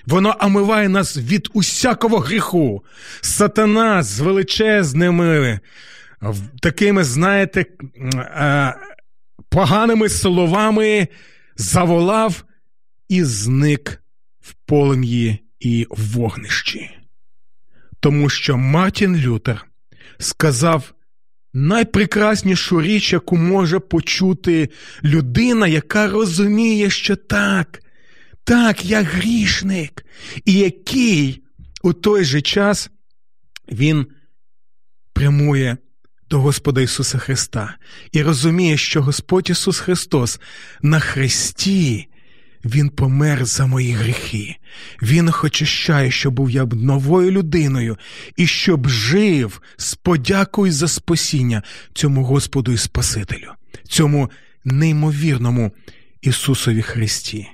воно 0.06 0.36
омиває 0.40 0.90
нас 0.90 1.18
від 1.18 1.50
усякого 1.54 2.20
гріху, 2.20 2.84
сатана 3.22 4.04
з 4.04 4.20
величезними, 4.20 5.60
такими, 6.62 7.04
знаєте, 7.04 7.66
е, 8.16 8.76
поганими 9.50 10.10
словами 10.10 11.08
заволав 11.56 12.44
і 13.10 13.24
зник 13.24 14.04
в 14.42 14.54
полум'ї 14.66 15.40
і 15.60 15.88
вогнищі. 15.90 16.90
Тому 18.00 18.30
що 18.30 18.58
Мартін 18.58 19.18
Лютер 19.18 19.66
сказав 20.18 20.94
найпрекраснішу 21.54 22.82
річ, 22.82 23.14
яку 23.14 23.38
може 23.38 23.80
почути 23.80 24.70
людина, 25.04 25.68
яка 25.68 26.08
розуміє, 26.08 26.90
що 26.90 27.16
так, 27.16 27.84
так, 28.44 28.86
я 28.86 29.02
грішник, 29.02 30.06
і 30.46 30.54
який 30.54 31.44
у 31.84 31.94
той 31.94 32.26
же 32.26 32.42
час 32.42 32.90
він 33.72 34.06
прямує 35.14 35.78
до 36.30 36.40
Господа 36.42 36.82
Ісуса 36.82 37.18
Христа 37.18 37.78
і 38.12 38.22
розуміє, 38.22 38.78
що 38.78 39.02
Господь 39.02 39.50
Ісус 39.50 39.80
Христос 39.80 40.40
на 40.82 41.00
Христі. 41.00 42.08
Він 42.66 42.90
помер 42.90 43.46
за 43.46 43.66
мої 43.66 43.92
гріхи. 43.92 44.56
Він 45.02 45.32
очищає, 45.44 46.12
щоб 46.12 46.34
був 46.34 46.50
я 46.50 46.66
новою 46.66 47.32
людиною 47.32 47.98
і 48.36 48.48
щоб 48.48 48.90
жив 48.90 49.62
з 49.78 49.96
подякою 49.96 50.72
за 50.72 50.88
спасіння 50.88 51.64
цьому 51.94 52.24
Господу 52.24 52.72
і 52.72 52.78
Спасителю, 52.78 53.52
цьому 53.88 54.32
неймовірному 54.66 55.72
Ісусові 56.22 56.82
Христі. 56.82 57.48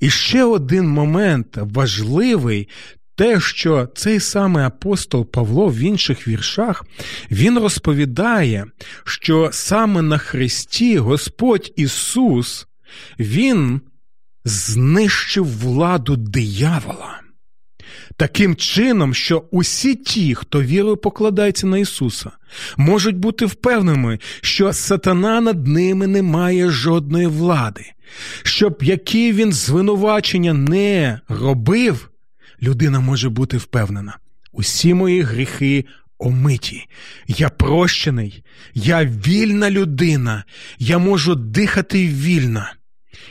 І 0.00 0.10
ще 0.10 0.44
один 0.44 0.88
момент 0.88 1.56
важливий. 1.56 2.68
Те, 3.16 3.40
що 3.40 3.88
цей 3.94 4.20
самий 4.20 4.64
апостол 4.64 5.30
Павло 5.30 5.68
в 5.68 5.78
інших 5.78 6.28
віршах, 6.28 6.84
він 7.30 7.58
розповідає, 7.58 8.66
що 9.04 9.50
саме 9.52 10.02
на 10.02 10.18
Христі 10.18 10.98
Господь 10.98 11.72
Ісус, 11.76 12.66
Він 13.18 13.80
знищив 14.44 15.58
владу 15.58 16.16
диявола. 16.16 17.20
Таким 18.16 18.56
чином, 18.56 19.14
що 19.14 19.44
усі 19.50 19.94
ті, 19.94 20.34
хто 20.34 20.62
вірою 20.62 20.96
покладається 20.96 21.66
на 21.66 21.78
Ісуса, 21.78 22.30
можуть 22.76 23.16
бути 23.16 23.46
впевненими, 23.46 24.18
що 24.40 24.72
сатана 24.72 25.40
над 25.40 25.66
ними 25.66 26.06
не 26.06 26.22
має 26.22 26.70
жодної 26.70 27.26
влади, 27.26 27.84
щоб 28.42 28.82
які 28.82 29.32
він 29.32 29.52
звинувачення 29.52 30.52
не 30.52 31.20
робив, 31.28 32.10
людина 32.62 33.00
може 33.00 33.28
бути 33.28 33.56
впевнена. 33.56 34.18
Усі 34.52 34.94
мої 34.94 35.22
гріхи 35.22 35.84
омиті, 36.18 36.86
я 37.28 37.48
прощений, 37.48 38.42
я 38.74 39.04
вільна 39.04 39.70
людина, 39.70 40.44
я 40.78 40.98
можу 40.98 41.34
дихати 41.34 42.08
вільно. 42.08 42.66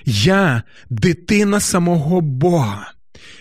Я 0.05 0.63
дитина 0.89 1.59
самого 1.59 2.21
Бога, 2.21 2.93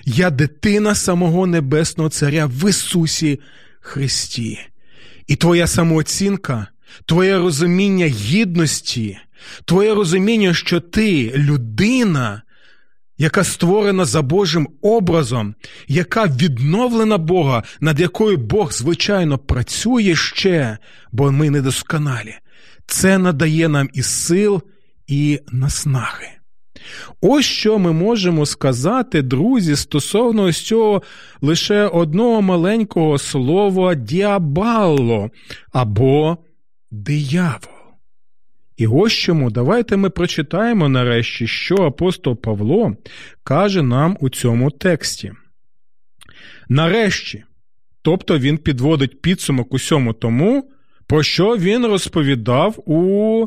я 0.05 0.31
дитина 0.31 0.95
самого 0.95 1.47
Небесного 1.47 2.11
Царя 2.11 2.47
в 2.47 2.71
Ісусі 2.71 3.40
Христі. 3.81 4.59
І 5.26 5.37
твоя 5.37 5.66
самооцінка, 5.66 6.66
твоє 7.07 7.38
розуміння 7.38 8.07
гідності, 8.07 9.19
твоє 9.64 9.95
розуміння, 9.95 10.55
що 10.55 10.81
ти 10.81 11.33
людина, 11.37 12.43
яка 13.19 13.45
створена 13.45 14.05
за 14.05 14.23
Божим 14.23 14.69
образом, 14.83 15.55
яка 15.88 16.26
відновлена 16.26 17.19
Бога, 17.19 17.62
над 17.81 18.00
якою 18.00 18.37
Бог, 18.37 18.73
звичайно, 18.73 19.38
працює 19.38 20.14
ще, 20.16 20.79
бо 21.12 21.33
ми 21.33 21.51
недосконалі. 21.51 22.35
Це 22.87 23.18
надає 23.18 23.68
нам 23.68 23.88
і 23.92 24.03
сил, 24.03 24.62
і 25.07 25.40
наснаги. 25.53 26.29
Ось 27.20 27.44
що 27.44 27.79
ми 27.79 27.92
можемо 27.92 28.46
сказати, 28.46 29.22
друзі, 29.22 29.77
стосовно 29.77 30.42
ось 30.42 30.61
цього 30.61 31.03
лише 31.40 31.87
одного 31.87 32.42
маленького 32.42 33.18
слова 33.18 33.94
діабало 33.94 35.31
або 35.72 36.37
диявол. 36.90 37.76
І 38.77 38.87
ось 38.87 39.12
чому 39.12 39.51
давайте 39.51 39.97
ми 39.97 40.11
прочитаємо 40.11 40.89
нарешті, 40.89 41.47
що 41.47 41.77
апостол 41.77 42.41
Павло 42.41 42.97
каже 43.45 43.83
нам 43.83 44.17
у 44.21 44.29
цьому 44.29 44.71
тексті. 44.71 45.33
Нарешті, 46.69 47.45
тобто 48.03 48.39
він 48.39 48.59
підводить 48.59 49.23
підсумок 49.23 49.75
усьому 49.75 50.12
тому, 50.12 50.71
про 51.07 51.23
що 51.23 51.57
він 51.57 51.87
розповідав 51.87 52.91
у 52.91 53.47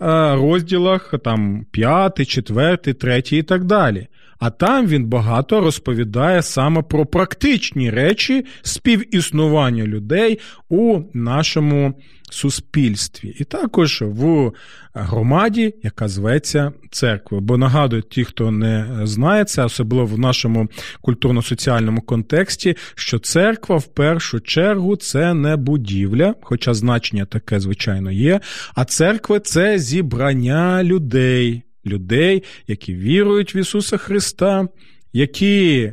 Е, 0.00 0.34
розділах 0.34 1.14
там 1.24 1.66
5, 1.70 2.28
4, 2.28 2.76
3 2.76 3.22
і 3.32 3.42
так 3.42 3.64
далі. 3.64 4.06
А 4.38 4.50
там 4.50 4.86
він 4.86 5.06
багато 5.06 5.60
розповідає 5.60 6.42
саме 6.42 6.82
про 6.82 7.06
практичні 7.06 7.90
речі 7.90 8.44
співіснування 8.62 9.84
людей 9.84 10.38
у 10.68 11.00
нашому 11.14 11.94
суспільстві, 12.30 13.34
і 13.38 13.44
також 13.44 14.02
в 14.02 14.52
громаді, 14.94 15.74
яка 15.82 16.08
зветься 16.08 16.72
церквою. 16.90 17.40
Бо 17.40 17.56
нагадую, 17.56 18.02
ті, 18.02 18.24
хто 18.24 18.50
не 18.50 19.00
знає 19.02 19.44
це, 19.44 19.64
особливо 19.64 20.06
в 20.06 20.18
нашому 20.18 20.68
культурно-соціальному 21.00 22.00
контексті, 22.00 22.76
що 22.94 23.18
церква 23.18 23.76
в 23.76 23.86
першу 23.86 24.40
чергу 24.40 24.96
це 24.96 25.34
не 25.34 25.56
будівля, 25.56 26.34
хоча 26.42 26.74
значення 26.74 27.24
таке, 27.24 27.60
звичайно, 27.60 28.10
є. 28.10 28.40
А 28.74 28.84
церква 28.84 29.40
це 29.40 29.78
зібрання 29.78 30.84
людей 30.84 31.62
людей, 31.86 32.42
які 32.66 32.94
вірують 32.94 33.54
в 33.54 33.56
Ісуса 33.56 33.96
Христа, 33.96 34.68
які 35.12 35.92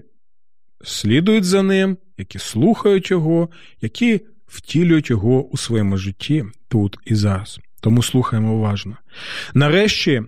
слідують 0.84 1.43
за 1.43 1.63
Ним, 1.63 1.98
які 2.17 2.39
слухають 2.39 3.12
Його, 3.12 3.50
які 3.82 4.21
втілюють 4.48 5.10
Його 5.10 5.43
у 5.48 5.58
своєму 5.58 5.98
житті 5.98 6.45
тут 6.67 6.98
і 7.06 7.15
зараз. 7.15 7.60
Тому 7.82 8.04
слухаємо 8.04 8.54
уважно. 8.54 8.98
Нарешті 9.54 10.24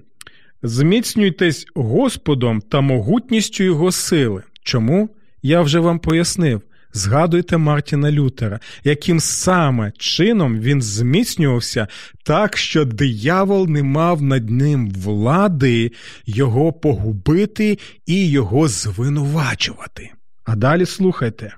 зміцнюйтесь 0.63 1.65
Господом 1.75 2.61
та 2.61 2.81
могутністю 2.81 3.63
Його 3.63 3.91
сили. 3.91 4.43
Чому? 4.63 5.09
Я 5.41 5.61
вже 5.61 5.79
вам 5.79 5.99
пояснив. 5.99 6.61
Згадуйте 6.97 7.57
Мартіна 7.57 8.11
Лютера, 8.11 8.59
яким 8.83 9.19
саме 9.19 9.91
чином 9.97 10.59
він 10.59 10.81
зміцнювався 10.81 11.87
так, 12.23 12.57
що 12.57 12.85
диявол 12.85 13.67
не 13.67 13.83
мав 13.83 14.21
над 14.21 14.49
ним 14.49 14.91
влади 14.91 15.91
його 16.25 16.73
погубити 16.73 17.77
і 18.05 18.29
його 18.29 18.67
звинувачувати. 18.67 20.11
А 20.43 20.55
далі 20.55 20.85
слухайте. 20.85 21.55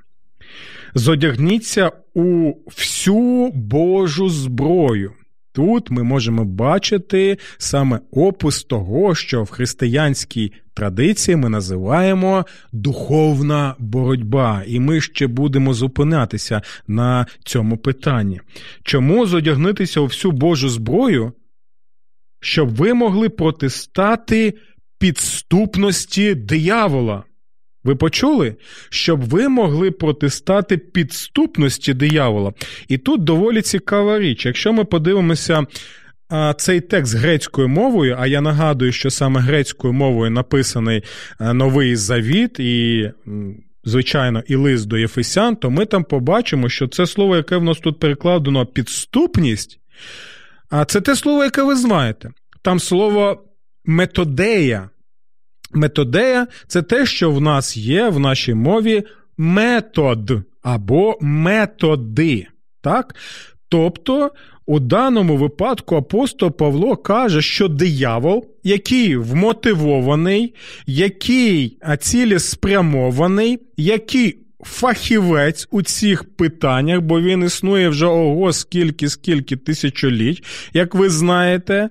Зодягніться 0.93 1.91
у 2.13 2.53
всю 2.67 3.51
Божу 3.51 4.29
зброю, 4.29 5.11
Тут 5.51 5.91
ми 5.91 6.03
можемо 6.03 6.45
бачити 6.45 7.37
саме 7.57 7.99
опис 8.11 8.63
того, 8.63 9.15
що 9.15 9.43
в 9.43 9.49
християнській 9.49 10.53
традиції 10.73 11.35
ми 11.35 11.49
називаємо 11.49 12.45
духовна 12.71 13.75
боротьба, 13.79 14.63
і 14.67 14.79
ми 14.79 15.01
ще 15.01 15.27
будемо 15.27 15.73
зупинятися 15.73 16.61
на 16.87 17.25
цьому 17.45 17.77
питанні. 17.77 18.41
Чому 18.83 19.25
зодягнутися 19.25 19.99
у 19.99 20.05
всю 20.05 20.31
Божу 20.31 20.69
зброю, 20.69 21.33
щоб 22.41 22.75
ви 22.75 22.93
могли 22.93 23.29
протистати 23.29 24.53
підступності 24.99 26.35
диявола? 26.35 27.23
Ви 27.83 27.95
почули, 27.95 28.55
щоб 28.89 29.29
ви 29.29 29.49
могли 29.49 29.91
протистати 29.91 30.77
підступності 30.77 31.93
диявола. 31.93 32.53
І 32.87 32.97
тут 32.97 33.23
доволі 33.23 33.61
цікава 33.61 34.19
річ. 34.19 34.45
Якщо 34.45 34.73
ми 34.73 34.85
подивимося 34.85 35.65
а, 36.29 36.53
цей 36.53 36.81
текст 36.81 37.15
грецькою 37.15 37.67
мовою, 37.67 38.15
а 38.19 38.27
я 38.27 38.41
нагадую, 38.41 38.91
що 38.91 39.09
саме 39.09 39.39
грецькою 39.39 39.93
мовою 39.93 40.31
написаний 40.31 41.03
новий 41.39 41.95
завіт 41.95 42.59
і. 42.59 43.11
Звичайно, 43.83 44.43
і 44.47 44.55
лист 44.55 44.87
до 44.87 44.97
Єфесян, 44.97 45.55
то 45.55 45.69
ми 45.69 45.85
там 45.85 46.03
побачимо, 46.03 46.69
що 46.69 46.87
це 46.87 47.07
слово, 47.07 47.35
яке 47.35 47.57
в 47.57 47.63
нас 47.63 47.77
тут 47.77 47.99
перекладено 47.99 48.65
підступність, 48.65 49.79
а 50.69 50.85
це 50.85 51.01
те 51.01 51.15
слово, 51.15 51.43
яке 51.43 51.63
ви 51.63 51.75
знаєте. 51.75 52.31
Там 52.61 52.79
слово 52.79 53.43
методея, 53.85 54.89
Методея 55.73 56.47
це 56.67 56.81
те, 56.81 57.05
що 57.05 57.31
в 57.31 57.41
нас 57.41 57.77
є 57.77 58.09
в 58.09 58.19
нашій 58.19 58.53
мові 58.53 59.03
метод 59.37 60.31
або 60.61 61.17
методи. 61.21 62.47
Так? 62.81 63.15
Тобто, 63.69 64.31
у 64.65 64.79
даному 64.79 65.37
випадку 65.37 65.95
апостол 65.95 66.51
Павло 66.51 66.95
каже, 66.97 67.41
що 67.41 67.67
диявол, 67.67 68.45
який 68.63 69.17
вмотивований, 69.17 70.53
який 70.87 71.77
цілеспрямований, 71.99 73.59
який 73.77 74.37
фахівець 74.59 75.67
у 75.71 75.81
цих 75.81 76.35
питаннях, 76.35 77.01
бо 77.01 77.21
він 77.21 77.43
існує 77.43 77.89
вже 77.89 78.05
ого, 78.05 78.53
скільки, 78.53 79.09
скільки 79.09 79.55
тисячоліть, 79.55 80.43
як 80.73 80.95
ви 80.95 81.09
знаєте. 81.09 81.89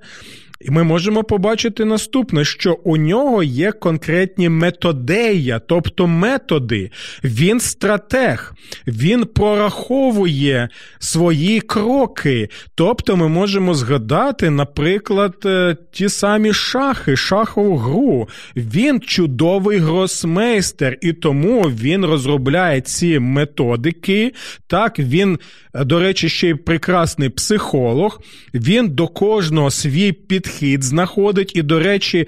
І 0.61 0.71
ми 0.71 0.85
можемо 0.85 1.25
побачити 1.25 1.85
наступне, 1.85 2.45
що 2.45 2.79
у 2.85 2.97
нього 2.97 3.43
є 3.43 3.73
конкретні 3.73 4.49
методея, 4.49 5.59
тобто 5.59 6.07
методи. 6.07 6.91
Він 7.25 7.61
стратег, 7.61 8.55
він 8.87 9.25
прораховує 9.25 10.69
свої 10.99 11.61
кроки. 11.61 12.49
Тобто 12.75 13.17
ми 13.17 13.29
можемо 13.29 13.75
згадати, 13.75 14.51
наприклад, 14.51 15.35
е, 15.45 15.77
ті 15.93 16.09
самі 16.09 16.53
шахи, 16.53 17.17
шахову 17.17 17.77
гру. 17.77 18.29
Він 18.57 19.01
чудовий 19.01 19.79
гросмейстер, 19.79 20.99
і 21.01 21.13
тому 21.13 21.63
він 21.63 22.05
розробляє 22.05 22.81
ці 22.81 23.19
методики. 23.19 24.33
Так, 24.67 24.99
він, 24.99 25.39
до 25.85 26.01
речі, 26.01 26.29
ще 26.29 26.49
й 26.49 26.55
прекрасний 26.55 27.29
психолог. 27.29 28.21
Він 28.55 28.89
до 28.89 29.09
кожного 29.09 29.71
свій 29.71 30.13
підхід 30.13 30.59
підхід 30.59 30.85
знаходить, 30.85 31.53
і, 31.55 31.63
до 31.63 31.79
речі, 31.79 32.27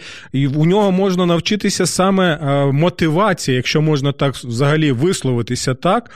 у 0.54 0.66
нього 0.66 0.92
можна 0.92 1.26
навчитися 1.26 1.86
саме 1.86 2.34
е, 2.34 2.72
мотивації, 2.72 3.56
якщо 3.56 3.82
можна 3.82 4.12
так 4.12 4.34
взагалі 4.34 4.92
висловитися, 4.92 5.74
так 5.74 6.10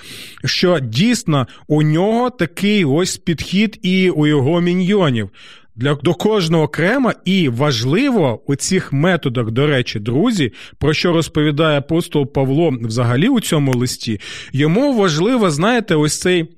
що 0.44 0.78
дійсно 0.78 1.46
у 1.68 1.82
нього 1.82 2.30
такий 2.30 2.84
ось 2.84 3.16
підхід 3.16 3.78
і 3.82 4.10
у 4.10 4.26
його 4.26 4.60
міньйонів. 4.60 5.30
Для 5.76 5.94
до 5.94 6.14
кожного 6.14 6.64
окремо 6.64 7.12
і 7.24 7.48
важливо 7.48 8.42
у 8.46 8.56
цих 8.56 8.92
методах, 8.92 9.50
до 9.50 9.66
речі, 9.66 10.00
друзі, 10.00 10.52
про 10.78 10.94
що 10.94 11.12
розповідає 11.12 11.78
апостол 11.78 12.32
Павло 12.32 12.72
взагалі 12.82 13.28
у 13.28 13.40
цьому 13.40 13.72
листі, 13.72 14.20
йому 14.52 14.94
важливо, 14.94 15.50
знаєте, 15.50 15.94
ось 15.94 16.20
цей 16.20 16.48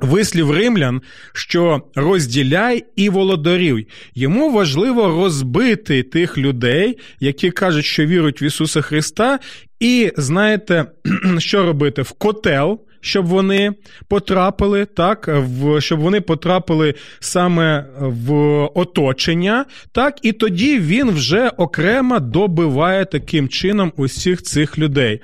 Вислів 0.00 0.50
римлян, 0.50 1.00
що 1.32 1.82
розділяй 1.94 2.84
і 2.96 3.08
володарюй. 3.08 3.86
Йому 4.14 4.52
важливо 4.52 5.08
розбити 5.08 6.02
тих 6.02 6.38
людей, 6.38 6.98
які 7.20 7.50
кажуть, 7.50 7.84
що 7.84 8.06
вірують 8.06 8.42
в 8.42 8.44
Ісуса 8.44 8.80
Христа, 8.80 9.38
і 9.80 10.12
знаєте, 10.16 10.84
що 11.38 11.66
робити 11.66 12.02
в 12.02 12.12
котел, 12.12 12.80
щоб 13.00 13.26
вони 13.26 13.72
потрапили, 14.08 14.84
так, 14.84 15.28
в 15.28 15.80
щоб 15.80 16.00
вони 16.00 16.20
потрапили 16.20 16.94
саме 17.20 17.86
в 17.98 18.32
оточення, 18.74 19.64
так, 19.92 20.18
і 20.22 20.32
тоді 20.32 20.78
він 20.78 21.10
вже 21.10 21.48
окремо 21.48 22.20
добиває 22.20 23.04
таким 23.04 23.48
чином 23.48 23.92
усіх 23.96 24.42
цих 24.42 24.78
людей. 24.78 25.20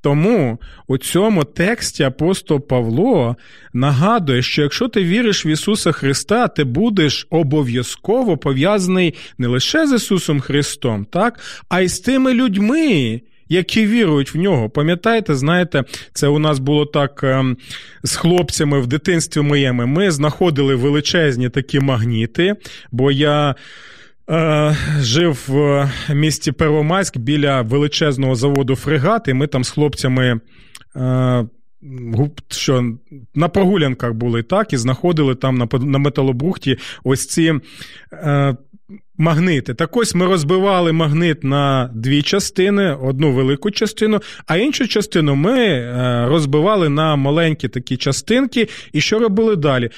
Тому 0.00 0.58
у 0.86 0.98
цьому 0.98 1.44
тексті 1.44 2.02
апостол 2.02 2.60
Павло 2.60 3.36
нагадує, 3.72 4.42
що 4.42 4.62
якщо 4.62 4.88
ти 4.88 5.04
віриш 5.04 5.46
в 5.46 5.48
Ісуса 5.48 5.92
Христа, 5.92 6.48
ти 6.48 6.64
будеш 6.64 7.26
обов'язково 7.30 8.36
пов'язаний 8.36 9.14
не 9.38 9.46
лише 9.46 9.86
з 9.86 9.92
Ісусом 9.92 10.40
Христом, 10.40 11.04
так, 11.04 11.40
а 11.68 11.80
й 11.80 11.88
з 11.88 12.00
тими 12.00 12.34
людьми. 12.34 13.20
Які 13.50 13.86
вірують 13.86 14.34
в 14.34 14.38
нього. 14.38 14.70
Пам'ятаєте, 14.70 15.34
знаєте, 15.34 15.84
це 16.12 16.28
у 16.28 16.38
нас 16.38 16.58
було 16.58 16.86
так 16.86 17.20
ем, 17.24 17.56
з 18.02 18.16
хлопцями 18.16 18.80
в 18.80 18.86
дитинстві 18.86 19.40
моєму. 19.40 19.86
Ми 19.86 20.10
знаходили 20.10 20.74
величезні 20.74 21.48
такі 21.48 21.80
магніти, 21.80 22.54
бо 22.92 23.10
я 23.10 23.54
жив 25.00 25.44
в 25.48 25.90
місті 26.14 26.52
Первомайськ 26.52 27.18
біля 27.18 27.62
величезного 27.62 28.34
заводу 28.34 28.76
фрегат, 28.76 29.28
і 29.28 29.34
ми 29.34 29.46
там 29.46 29.64
з 29.64 29.70
хлопцями. 29.70 30.40
Е, 30.96 31.46
що 32.50 32.92
на 33.34 33.48
прогулянках 33.48 34.12
були 34.12 34.42
так, 34.42 34.72
і 34.72 34.76
знаходили 34.76 35.34
там 35.34 35.58
на 35.58 35.68
на 35.72 35.98
металобрухті 35.98 36.78
ось 37.04 37.26
ці 37.26 37.54
е, 38.12 38.56
магнити. 39.18 39.74
Так 39.74 39.96
ось 39.96 40.14
ми 40.14 40.26
розбивали 40.26 40.92
магнит 40.92 41.44
на 41.44 41.90
дві 41.94 42.22
частини, 42.22 42.94
одну 42.94 43.32
велику 43.32 43.70
частину, 43.70 44.20
а 44.46 44.56
іншу 44.56 44.88
частину 44.88 45.34
ми 45.34 45.58
е, 45.60 46.26
розбивали 46.28 46.88
на 46.88 47.16
маленькі 47.16 47.68
такі 47.68 47.96
частинки. 47.96 48.68
І 48.92 49.00
що 49.00 49.18
робили 49.18 49.56
далі? 49.56 49.90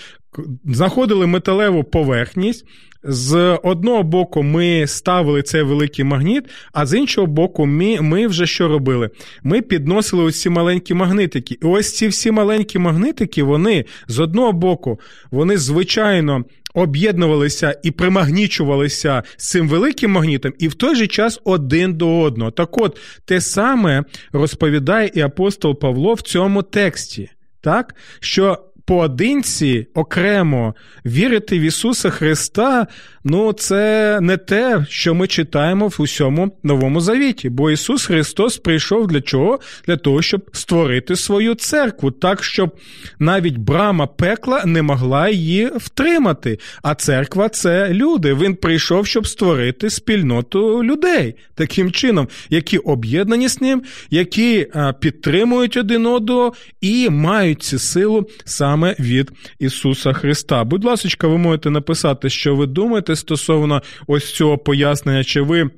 Знаходили 0.65 1.27
металеву 1.27 1.85
поверхність. 1.85 2.67
З 3.03 3.59
одного 3.63 4.03
боку 4.03 4.43
ми 4.43 4.87
ставили 4.87 5.43
цей 5.43 5.63
великий 5.63 6.05
магніт, 6.05 6.45
а 6.73 6.87
з 6.87 6.99
іншого 6.99 7.27
боку, 7.27 7.67
ми 7.67 8.01
ми 8.01 8.27
вже 8.27 8.47
що 8.47 8.69
робили? 8.69 9.11
Ми 9.43 9.63
підносили 9.63 10.25
ось 10.25 10.47
маленькі 10.47 10.95
магнитики. 10.95 11.59
І 11.63 11.67
ось 11.67 11.97
ці 11.97 12.09
всі 12.09 12.31
маленькі 12.31 12.79
магнитики, 12.79 13.43
вони 13.43 13.85
з 14.09 14.19
одного 14.19 14.53
боку, 14.53 15.01
вони 15.31 15.59
звичайно. 15.59 16.45
Об'єднувалися 16.75 17.81
і 17.83 17.91
примагнічувалися 17.91 19.23
з 19.37 19.51
цим 19.51 19.69
великим 19.69 20.11
магнітом, 20.11 20.53
і 20.59 20.69
в 20.69 20.75
той 20.75 20.97
же 20.97 21.07
час 21.07 21.41
один 21.45 21.95
до 21.95 22.21
одного. 22.21 22.51
Так 22.51 22.79
от 22.79 22.99
те 23.25 23.41
саме 23.41 24.05
розповідає 24.33 25.11
і 25.15 25.21
апостол 25.21 25.79
Павло 25.79 26.15
в 26.15 26.21
цьому 26.21 26.63
тексті, 26.63 27.31
так? 27.61 27.95
що 28.21 28.59
поодинці 28.91 29.87
окремо 29.95 30.75
вірити 31.07 31.59
в 31.59 31.63
Ісуса 31.63 32.11
Христа, 32.11 32.87
ну 33.25 33.53
це 33.53 34.19
не 34.21 34.37
те, 34.37 34.87
що 34.89 35.15
ми 35.15 35.27
читаємо 35.27 35.89
в 35.89 35.97
усьому 35.99 36.57
новому 36.63 37.01
завіті. 37.01 37.51
Бо 37.51 37.71
Ісус 37.71 38.07
Христос 38.07 38.59
прийшов 38.59 39.07
для 39.07 39.21
чого? 39.21 39.61
Для 39.87 39.97
того, 39.97 40.23
щоб 40.23 40.51
створити 40.53 41.17
свою 41.17 41.55
церкву, 41.55 42.11
так, 42.11 42.45
щоб 42.45 42.77
навіть 43.19 43.57
брама 43.57 44.07
пекла 44.07 44.63
не 44.65 44.83
могла 44.83 45.29
її 45.29 45.71
втримати. 45.77 46.59
А 46.83 46.95
церква 46.95 47.49
це 47.49 47.89
люди. 47.93 48.35
Він 48.35 48.55
прийшов, 48.55 49.07
щоб 49.07 49.27
створити 49.27 49.91
спільноту 49.91 50.85
людей 50.85 51.35
таким 51.55 51.93
чином, 51.93 52.29
які 52.51 52.79
об'єднані 52.79 53.49
з 53.49 53.61
ним, 53.61 53.83
які 54.11 54.67
підтримують 55.01 55.77
один 55.77 56.07
одного 56.07 56.53
і 56.81 57.11
мають 57.11 57.63
цю 57.63 57.79
силу 57.79 58.29
саме 58.45 58.71
саме 58.71 58.97
від 59.01 59.31
Ісуса 59.59 60.13
Христа. 60.13 60.65
Будь 60.65 60.85
ласка, 60.85 61.29
ви 61.29 61.39
можете 61.39 61.71
написати, 61.71 62.31
що 62.31 62.57
ви 62.57 62.67
думаєте 62.67 63.10
стосовно 63.17 63.83
ось 64.07 64.35
цього 64.35 64.59
пояснення, 64.59 65.25
чи 65.25 65.41
ви 65.41 65.71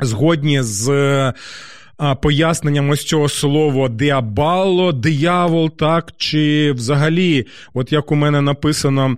згодні 0.00 0.62
з. 0.62 1.32
Поясненням 2.22 2.90
ось 2.90 3.04
цього 3.04 3.28
слова 3.28 3.88
діабало, 3.88 4.92
диявол, 4.92 5.76
так, 5.76 6.12
чи 6.16 6.72
взагалі, 6.72 7.46
от 7.74 7.92
як 7.92 8.12
у 8.12 8.14
мене 8.14 8.40
написано, 8.40 9.16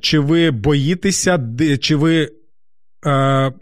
чи 0.00 0.18
ви 0.18 0.50
боїтеся, 0.50 1.40
чи 1.80 1.96
ви 1.96 2.30
е, 3.06 3.52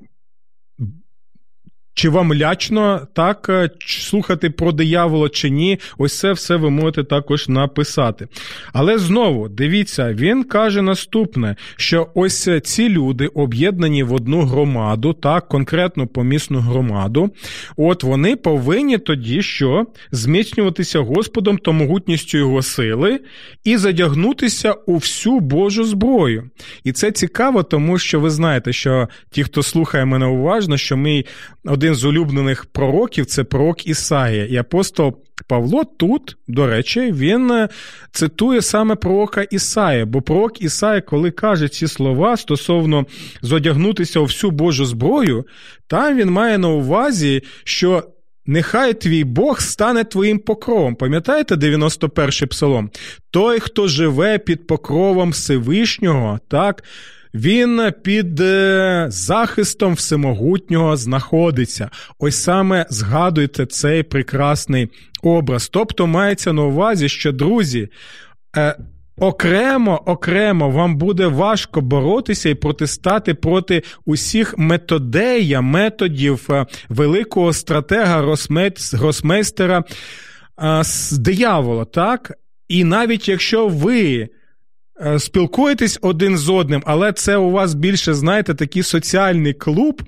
чи 1.94 2.08
вам 2.08 2.34
лячно 2.34 3.08
так 3.12 3.46
е, 3.48 3.70
слухати 3.86 4.50
про 4.50 4.72
диявола 4.72 5.28
чи 5.28 5.50
ні? 5.50 5.78
Ось 5.98 6.18
це 6.18 6.32
все 6.32 6.56
ви 6.56 6.70
можете 6.70 7.04
також 7.04 7.48
написати. 7.48 8.28
Але 8.72 8.98
знову 8.98 9.48
дивіться, 9.48 10.12
він 10.12 10.44
каже 10.44 10.82
наступне: 10.82 11.56
що 11.76 12.08
ось 12.14 12.48
ці 12.64 12.88
люди 12.88 13.26
об'єднані 13.26 14.02
в 14.02 14.12
одну 14.12 14.40
громаду, 14.40 15.12
так, 15.12 15.48
конкретну 15.48 16.06
помісну 16.06 16.58
громаду, 16.58 17.30
от 17.76 18.02
вони 18.02 18.36
повинні 18.36 18.98
тоді 18.98 19.42
що 19.42 19.86
зміцнюватися 20.12 20.98
Господом 20.98 21.58
та 21.58 21.70
могутністю 21.70 22.38
його 22.38 22.62
сили 22.62 23.20
і 23.64 23.76
задягнутися 23.76 24.72
у 24.72 24.94
всю 24.94 25.40
Божу 25.40 25.84
зброю. 25.84 26.50
І 26.84 26.92
це 26.92 27.10
цікаво, 27.10 27.62
тому 27.62 27.98
що 27.98 28.20
ви 28.20 28.30
знаєте, 28.30 28.72
що 28.72 29.08
ті, 29.30 29.44
хто 29.44 29.62
слухає 29.62 30.04
мене 30.04 30.26
уважно, 30.26 30.76
що 30.76 30.96
мій 30.96 31.26
один 31.84 31.94
з 31.94 32.04
улюблених 32.04 32.64
пророків 32.64 33.26
це 33.26 33.44
пророк 33.44 33.86
Ісаїя. 33.86 34.44
І 34.44 34.56
апостол 34.56 35.16
Павло 35.46 35.84
тут, 35.84 36.36
до 36.48 36.66
речі, 36.66 37.12
він 37.12 37.50
е, 37.50 37.68
цитує 38.12 38.62
саме 38.62 38.94
пророка 38.94 39.42
Ісая, 39.42 40.06
бо 40.06 40.22
пророк 40.22 40.62
Ісая, 40.62 41.00
коли 41.00 41.30
каже 41.30 41.68
ці 41.68 41.88
слова 41.88 42.36
стосовно 42.36 43.06
зодягнутися 43.42 44.20
у 44.20 44.24
всю 44.24 44.50
Божу 44.50 44.84
зброю, 44.84 45.46
там 45.86 46.16
він 46.16 46.30
має 46.30 46.58
на 46.58 46.68
увазі, 46.68 47.42
що. 47.64 48.04
Нехай 48.46 48.94
твій 48.94 49.24
Бог 49.24 49.60
стане 49.60 50.04
твоїм 50.04 50.38
покровом. 50.38 50.94
Пам'ятаєте 50.94 51.54
91-й 51.54 52.46
псалом? 52.46 52.90
Той, 53.30 53.60
хто 53.60 53.88
живе 53.88 54.38
під 54.38 54.66
покровом 54.66 55.30
Всевишнього, 55.30 56.38
так, 56.48 56.82
Він 57.34 57.92
під 58.02 58.40
е, 58.40 59.06
захистом 59.08 59.94
всемогутнього 59.94 60.96
знаходиться. 60.96 61.90
Ось 62.18 62.42
саме 62.42 62.86
згадуйте 62.90 63.66
цей 63.66 64.02
прекрасний 64.02 64.88
образ. 65.22 65.68
Тобто 65.68 66.06
мається 66.06 66.52
на 66.52 66.62
увазі, 66.62 67.08
що 67.08 67.32
друзі. 67.32 67.88
Е, 68.56 68.76
окремо, 69.18 70.02
окремо 70.06 70.70
вам 70.70 70.96
буде 70.96 71.26
важко 71.26 71.80
боротися 71.80 72.48
і 72.48 72.54
протистати 72.54 73.34
проти 73.34 73.82
усіх 74.04 74.58
методея, 74.58 75.60
методів 75.60 76.46
е, 76.50 76.66
великого 76.88 77.52
стратега 77.52 78.36
гросмейстера 78.92 79.84
з 80.82 81.12
диявола, 81.12 81.84
так? 81.84 82.32
І 82.68 82.84
навіть 82.84 83.28
якщо 83.28 83.68
ви 83.68 84.28
спілкуєтесь 85.18 85.98
один 86.02 86.38
з 86.38 86.48
одним, 86.48 86.82
але 86.86 87.12
це 87.12 87.36
у 87.36 87.50
вас 87.50 87.74
більше, 87.74 88.14
знаєте, 88.14 88.54
такий 88.54 88.82
соціальний 88.82 89.52
клуб. 89.52 90.02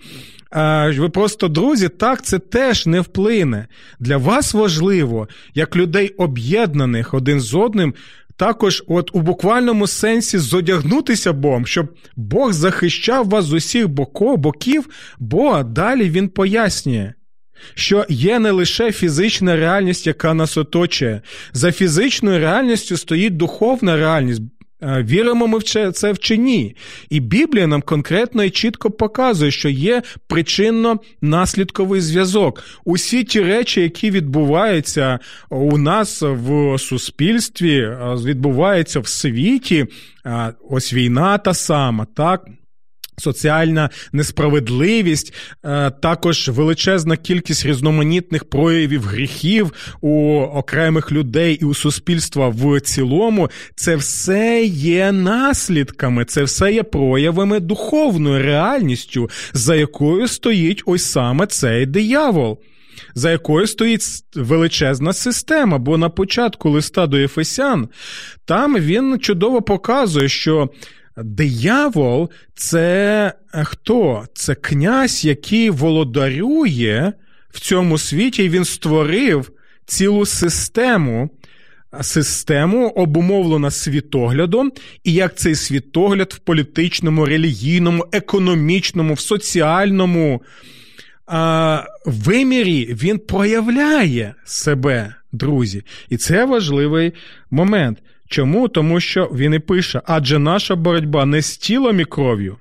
Е, 0.55 0.95
ви 0.99 1.09
просто 1.09 1.49
друзі, 1.49 1.89
так 1.89 2.23
це 2.23 2.39
теж 2.39 2.87
не 2.87 3.01
вплине. 3.01 3.67
Для 4.01 4.17
вас 4.17 4.55
важливо, 4.55 5.29
як 5.55 5.77
людей 5.77 6.09
об'єднаних 6.09 7.15
один 7.15 7.41
з 7.41 7.55
одним, 7.55 7.95
також, 8.37 8.85
от 8.87 9.11
у 9.13 9.21
буквальному 9.21 9.87
сенсі, 9.87 10.39
зодягнутися 10.39 11.33
Богом, 11.33 11.67
щоб 11.67 11.95
Бог 12.17 12.53
захищав 12.53 13.29
вас 13.29 13.45
з 13.45 13.53
усіх 13.53 13.89
боків, 13.89 14.89
бо 15.19 15.63
далі 15.63 16.11
він 16.11 16.29
пояснює. 16.29 17.13
Що 17.75 18.07
є 18.09 18.39
не 18.39 18.51
лише 18.51 18.93
фізична 18.93 19.57
реальність, 19.57 20.07
яка 20.07 20.35
нас 20.35 20.57
оточує, 20.57 21.23
за 21.53 21.73
фізичною 21.73 22.39
реальністю 22.39 22.97
стоїть 22.97 23.37
духовна 23.37 23.97
реальність. 23.97 24.43
Е, 24.83 25.03
віримо 25.03 25.47
ми 25.47 25.59
в 25.59 25.63
це 25.93 26.15
чи 26.17 26.37
ні? 26.37 26.77
І 27.11 27.21
Біблія 27.21 27.67
нам 27.67 27.83
конкретно 27.83 28.45
і 28.45 28.51
чітко 28.51 28.91
показує, 28.91 29.51
що 29.51 29.69
є 29.69 30.03
причинно-наслідковий 30.29 32.01
зв'язок. 32.01 32.63
Усі 32.85 33.25
ті 33.25 33.41
речі, 33.41 33.81
які 33.81 34.11
відбуваються 34.11 35.19
у 35.51 35.79
нас 35.79 36.23
в 36.23 36.79
суспільстві, 36.79 37.79
е, 37.79 37.99
відбуваються 38.25 39.01
в 39.01 39.09
світі. 39.09 39.87
Е, 40.27 40.53
ось 40.71 40.93
війна 40.93 41.39
та 41.39 41.55
сама, 41.55 42.07
так 42.15 42.47
соціальна 43.19 43.91
несправедливість, 44.13 45.35
е, 45.65 45.91
також 45.91 46.49
величезна 46.49 47.17
кількість 47.17 47.67
різноманітних 47.67 48.45
проявів 48.45 49.03
гріхів 49.03 49.73
у 50.01 50.41
окремих 50.41 51.13
людей 51.13 51.55
і 51.55 51.65
у 51.65 51.75
суспільства 51.75 52.49
в 52.49 52.81
цілому, 52.81 53.51
це 53.75 53.97
все 53.97 54.65
є 54.65 55.13
наслідками, 55.13 56.25
це 56.25 56.43
все 56.43 56.73
є 56.73 56.83
проявами 56.83 57.61
духовною 57.61 58.43
реальністю, 58.43 59.31
за 59.53 59.75
якою 59.75 60.29
стоїть 60.29 60.83
ось 60.87 61.05
саме 61.05 61.47
цей 61.47 61.87
диявол. 61.87 62.59
За 63.15 63.31
якою 63.31 63.67
стоїть 63.67 64.03
величезна 64.35 65.13
система, 65.13 65.79
бо 65.79 65.99
на 65.99 66.09
початку 66.09 66.71
листа 66.71 67.07
до 67.07 67.17
Ефесян 67.17 67.89
там 68.45 68.77
він 68.79 69.19
чудово 69.21 69.63
показує, 69.63 70.29
що 70.29 70.71
Диявол 71.17 72.31
це 72.55 73.33
е, 73.55 73.65
хто? 73.65 74.25
Це 74.35 74.55
князь, 74.55 75.25
який 75.25 75.71
володарює 75.71 77.13
в 77.51 77.61
цьому 77.61 77.99
світі, 77.99 78.45
і 78.45 78.49
він 78.49 78.65
створив 78.65 79.51
цілу 79.87 80.27
систему. 80.27 81.31
Систему 82.01 82.89
обумовлена 82.89 83.71
світоглядом, 83.71 84.73
і 85.05 85.13
як 85.13 85.37
цей 85.37 85.55
світогляд 85.55 86.33
в 86.33 86.39
політичному, 86.39 87.25
релігійному, 87.25 88.07
економічному, 88.13 89.15
в 89.15 89.21
соціальному 89.21 90.43
а, 91.27 91.85
вимірі 92.07 92.95
він 93.03 93.19
проявляє 93.19 94.35
себе, 94.45 95.15
друзі. 95.33 95.83
І 96.09 96.17
це 96.17 96.45
важливий 96.45 97.13
момент. 97.51 97.99
Чому? 98.29 98.69
Тому 98.69 99.01
що 99.01 99.31
він 99.35 99.55
і 99.55 99.59
пише: 99.59 100.03
адже 100.07 100.39
наша 100.39 100.77
боротьба 100.77 101.27
не 101.27 101.43
з 101.43 101.57
тілом 101.57 102.01
і 102.01 102.05
кров'ю, 102.05 102.57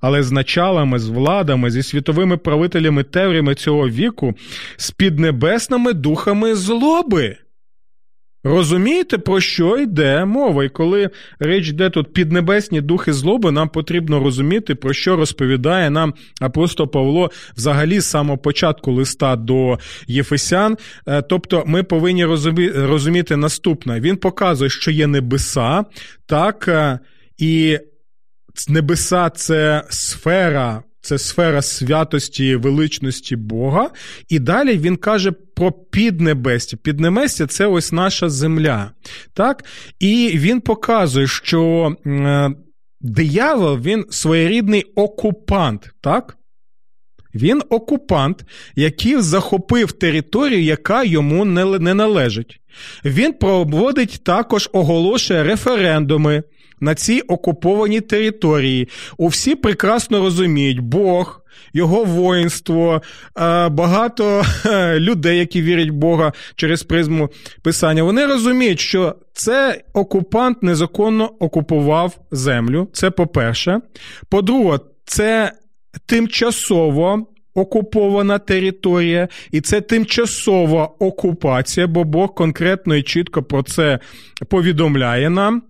але 0.00 0.22
з 0.22 0.32
началами, 0.32 0.98
з 0.98 1.08
владами, 1.08 1.70
зі 1.70 1.82
світовими 1.82 2.36
правителями 2.36 3.02
теврями 3.02 3.54
цього 3.54 3.88
віку, 3.88 4.34
з 4.76 4.90
піднебесними 4.90 5.92
духами 5.92 6.54
злоби. 6.54 7.36
Розумієте, 8.44 9.18
про 9.18 9.40
що 9.40 9.78
йде 9.78 10.24
мова? 10.24 10.64
І 10.64 10.68
коли 10.68 11.10
річ 11.40 11.68
йде 11.68 11.90
тут 11.90 12.12
піднебесні 12.12 12.80
духи 12.80 13.12
злоби, 13.12 13.50
нам 13.50 13.68
потрібно 13.68 14.20
розуміти, 14.20 14.74
про 14.74 14.92
що 14.92 15.16
розповідає 15.16 15.90
нам 15.90 16.14
апостол 16.40 16.90
Павло 16.90 17.30
взагалі 17.56 18.00
з 18.00 18.06
самого 18.06 18.38
початку 18.38 18.92
листа 18.92 19.36
до 19.36 19.78
Єфесян. 20.06 20.76
Е, 21.08 21.22
тобто 21.22 21.64
ми 21.66 21.82
повинні 21.82 22.24
розуміти 22.74 23.36
наступне: 23.36 24.00
він 24.00 24.16
показує, 24.16 24.70
що 24.70 24.90
є 24.90 25.06
небеса, 25.06 25.84
так, 26.26 26.68
е, 26.68 26.98
і 27.38 27.78
небеса 28.68 29.30
це 29.30 29.84
сфера 29.88 30.82
це 31.02 31.18
сфера 31.18 31.62
святості, 31.62 32.56
величності 32.56 33.36
Бога. 33.36 33.90
І 34.28 34.38
далі 34.38 34.78
він 34.78 34.96
каже 34.96 35.32
про 35.32 35.72
піднебесті. 35.72 36.76
Піднебестя– 36.76 37.46
це 37.46 37.66
ось 37.66 37.92
наша 37.92 38.28
земля. 38.28 38.90
Так? 39.34 39.64
І 40.00 40.32
він 40.34 40.60
показує, 40.60 41.26
що 41.26 41.92
е, 42.06 42.50
диявол 43.00 43.78
він 43.78 44.04
своєрідний 44.10 44.82
окупант. 44.82 45.90
так? 46.00 46.36
Він 47.34 47.62
окупант, 47.68 48.44
який 48.76 49.20
захопив 49.20 49.92
територію, 49.92 50.62
яка 50.62 51.04
йому 51.04 51.44
не 51.44 51.94
належить. 51.94 52.60
Він 53.04 53.32
проводить 53.32 54.20
також 54.24 54.70
оголошує 54.72 55.42
референдуми 55.42 56.42
на 56.82 56.94
цій 56.94 57.20
окупованій 57.20 58.00
території. 58.00 58.88
Усі 59.16 59.54
прекрасно 59.54 60.20
розуміють, 60.20 60.80
Бог. 60.80 61.38
Його 61.74 62.04
воїнство, 62.04 63.02
е, 63.40 63.68
багато 63.68 64.42
людей, 64.94 65.38
які 65.38 65.62
вірять 65.62 65.90
в 65.90 65.92
Бога 65.92 66.32
через 66.56 66.82
призму 66.82 67.28
писання, 67.62 68.02
вони 68.02 68.26
розуміють, 68.26 68.80
що 68.80 69.14
це 69.32 69.80
окупант 69.92 70.62
незаконно 70.62 71.30
окупував 71.38 72.18
землю. 72.30 72.88
Це 72.92 73.10
по-перше. 73.10 73.80
По-друге, 74.28 74.78
це 75.04 75.52
тимчасово 76.06 77.26
окупована 77.54 78.38
територія, 78.38 79.28
і 79.50 79.60
це 79.60 79.80
тимчасова 79.80 80.84
окупація, 80.98 81.86
бо 81.86 82.04
Бог 82.04 82.34
конкретно 82.34 82.96
і 82.96 83.02
чітко 83.02 83.42
про 83.42 83.62
це 83.62 83.98
повідомляє 84.48 85.30
нам. 85.30 85.62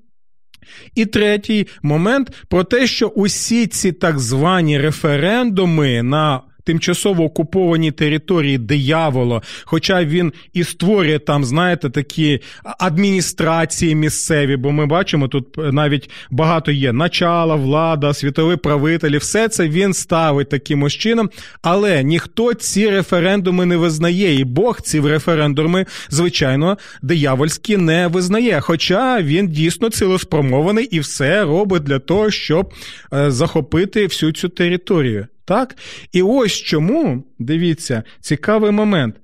І 0.95 1.07
третій 1.07 1.67
момент 1.83 2.33
про 2.49 2.65
те, 2.65 2.87
що 2.87 3.07
усі 3.09 3.67
ці 3.67 3.93
так 3.93 4.19
звані 4.19 4.79
референдуми 4.79 6.03
на 6.03 6.41
тимчасово 6.65 7.25
окупованій 7.25 7.91
території 7.91 8.59
диявола, 8.59 9.43
хоча 9.65 10.05
він 10.05 10.33
і 10.53 10.65
створює 10.65 11.19
там, 11.19 11.45
знаєте, 11.45 11.91
такі 11.91 12.41
адміністрації 12.79 13.95
місцеві, 13.95 14.57
бо 14.57 14.73
ми 14.73 14.87
бачимо, 14.87 15.29
тут 15.29 15.47
навіть 15.57 16.11
багато 16.31 16.73
є 16.73 16.93
начала, 16.93 17.55
влада, 17.55 18.15
світові 18.15 18.57
правителі, 18.57 19.19
все 19.19 19.49
це 19.49 19.69
він 19.69 19.95
ставить 19.95 20.49
таким 20.49 20.83
ось 20.83 20.93
чином, 20.93 21.31
але 21.63 22.03
ніхто 22.03 22.55
ці 22.55 22.91
референдуми 22.91 23.67
не 23.67 23.77
визнає, 23.77 24.35
і 24.35 24.45
Бог 24.45 24.81
ці 24.81 25.01
референдуми, 25.01 25.87
звичайно, 26.11 26.79
диявольські 27.03 27.77
не 27.77 28.07
визнає. 28.07 28.61
Хоча 28.61 29.23
він 29.23 29.49
дійсно 29.49 29.91
цілеспромований 29.91 30.85
і 30.85 31.01
все 31.01 31.45
робить 31.45 31.83
для 31.83 31.99
того, 31.99 32.31
щоб 32.31 32.73
е, 33.15 33.31
захопити 33.31 34.07
всю 34.07 34.33
цю 34.33 34.49
територію. 34.49 35.27
Так? 35.45 35.77
І 36.13 36.23
ось 36.23 36.53
чому, 36.53 37.25
дивіться, 37.39 38.03
цікавий 38.21 38.71
момент. 38.71 39.17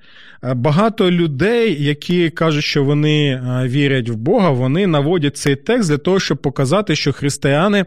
Е, 0.45 0.55
багато 0.55 1.11
людей, 1.11 1.85
які 1.85 2.31
кажуть, 2.31 2.65
що 2.65 2.85
вони 2.85 3.29
е, 3.29 3.69
вірять 3.69 4.09
в 4.09 4.15
Бога, 4.15 4.51
вони 4.51 4.87
наводять 4.87 5.37
цей 5.37 5.57
текст 5.57 5.91
для 5.91 5.99
того, 5.99 6.21
щоб 6.21 6.39
показати, 6.39 6.97
що 6.97 7.13
християни 7.13 7.85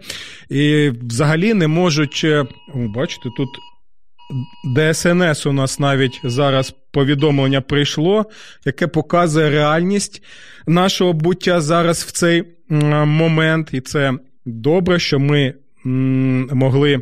і 0.50 0.92
взагалі 1.02 1.54
не 1.54 1.68
можуть. 1.68 2.22
Е, 2.24 2.46
о, 2.74 2.78
бачите, 2.96 3.30
тут 3.38 3.50
ДСНС 4.76 5.46
у 5.46 5.54
нас 5.54 5.80
навіть 5.80 6.22
зараз 6.24 6.76
повідомлення 6.92 7.62
прийшло, 7.62 8.26
яке 8.66 8.88
показує 8.88 9.50
реальність 9.50 10.24
нашого 10.68 11.14
буття 11.14 11.62
зараз 11.62 12.04
в 12.04 12.12
цей 12.12 12.44
момент. 13.06 13.70
І 13.72 13.82
це 13.82 14.14
добре, 14.46 15.00
що 15.00 15.20
ми 15.20 15.54
могли 16.54 17.02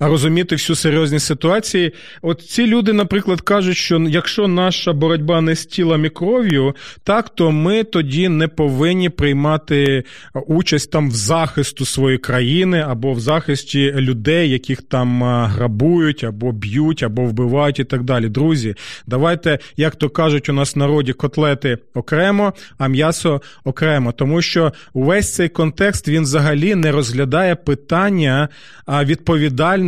розуміти 0.00 0.54
всю 0.54 0.76
серйозність 0.76 1.26
ситуації. 1.26 1.92
От 2.22 2.42
ці 2.42 2.66
люди, 2.66 2.92
наприклад, 2.92 3.40
кажуть, 3.40 3.76
що 3.76 4.06
якщо 4.08 4.48
наша 4.48 4.92
боротьба 4.92 5.40
не 5.40 5.56
з 5.56 5.66
тілом 5.66 6.04
і 6.04 6.08
кров'ю, 6.08 6.74
так 7.04 7.28
то 7.28 7.50
ми 7.50 7.84
тоді 7.84 8.28
не 8.28 8.48
повинні 8.48 9.08
приймати 9.08 10.04
участь 10.46 10.90
там 10.90 11.10
в 11.10 11.14
захисту 11.14 11.84
своєї 11.84 12.18
країни 12.18 12.84
або 12.88 13.12
в 13.12 13.20
захисті 13.20 13.92
людей, 13.92 14.50
яких 14.50 14.82
там 14.82 15.22
грабують, 15.44 16.24
або 16.24 16.52
б'ють, 16.52 17.02
або 17.02 17.24
вбивають, 17.24 17.78
і 17.78 17.84
так 17.84 18.02
далі. 18.02 18.28
Друзі, 18.28 18.74
давайте, 19.06 19.58
як 19.76 19.96
то 19.96 20.10
кажуть, 20.10 20.48
у 20.48 20.52
нас 20.52 20.76
в 20.76 20.78
народі 20.78 21.12
котлети 21.12 21.78
окремо, 21.94 22.52
а 22.78 22.88
м'ясо 22.88 23.42
окремо, 23.64 24.12
тому 24.12 24.42
що 24.42 24.72
увесь 24.92 25.34
цей 25.34 25.48
контекст 25.48 26.08
він 26.08 26.22
взагалі 26.22 26.74
не 26.74 26.92
розглядає 26.92 27.54
питання 27.54 28.48
відповідальності 28.88 29.81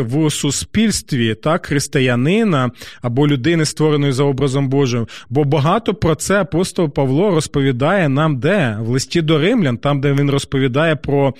в 0.00 0.30
суспільстві 0.30 1.34
так, 1.34 1.66
християнина 1.66 2.70
або 3.02 3.28
людини, 3.28 3.64
створеної 3.64 4.12
за 4.12 4.24
образом 4.24 4.68
Божим. 4.68 5.06
Бо 5.30 5.44
багато 5.44 5.94
про 5.94 6.14
це 6.14 6.40
апостол 6.40 6.88
Павло 6.88 7.30
розповідає 7.30 8.08
нам 8.08 8.40
де? 8.40 8.76
В 8.80 8.88
листі 8.88 9.22
до 9.22 9.38
римлян, 9.38 9.78
там, 9.78 10.00
де 10.00 10.12
він 10.12 10.30
розповідає 10.30 10.96
про 10.96 11.34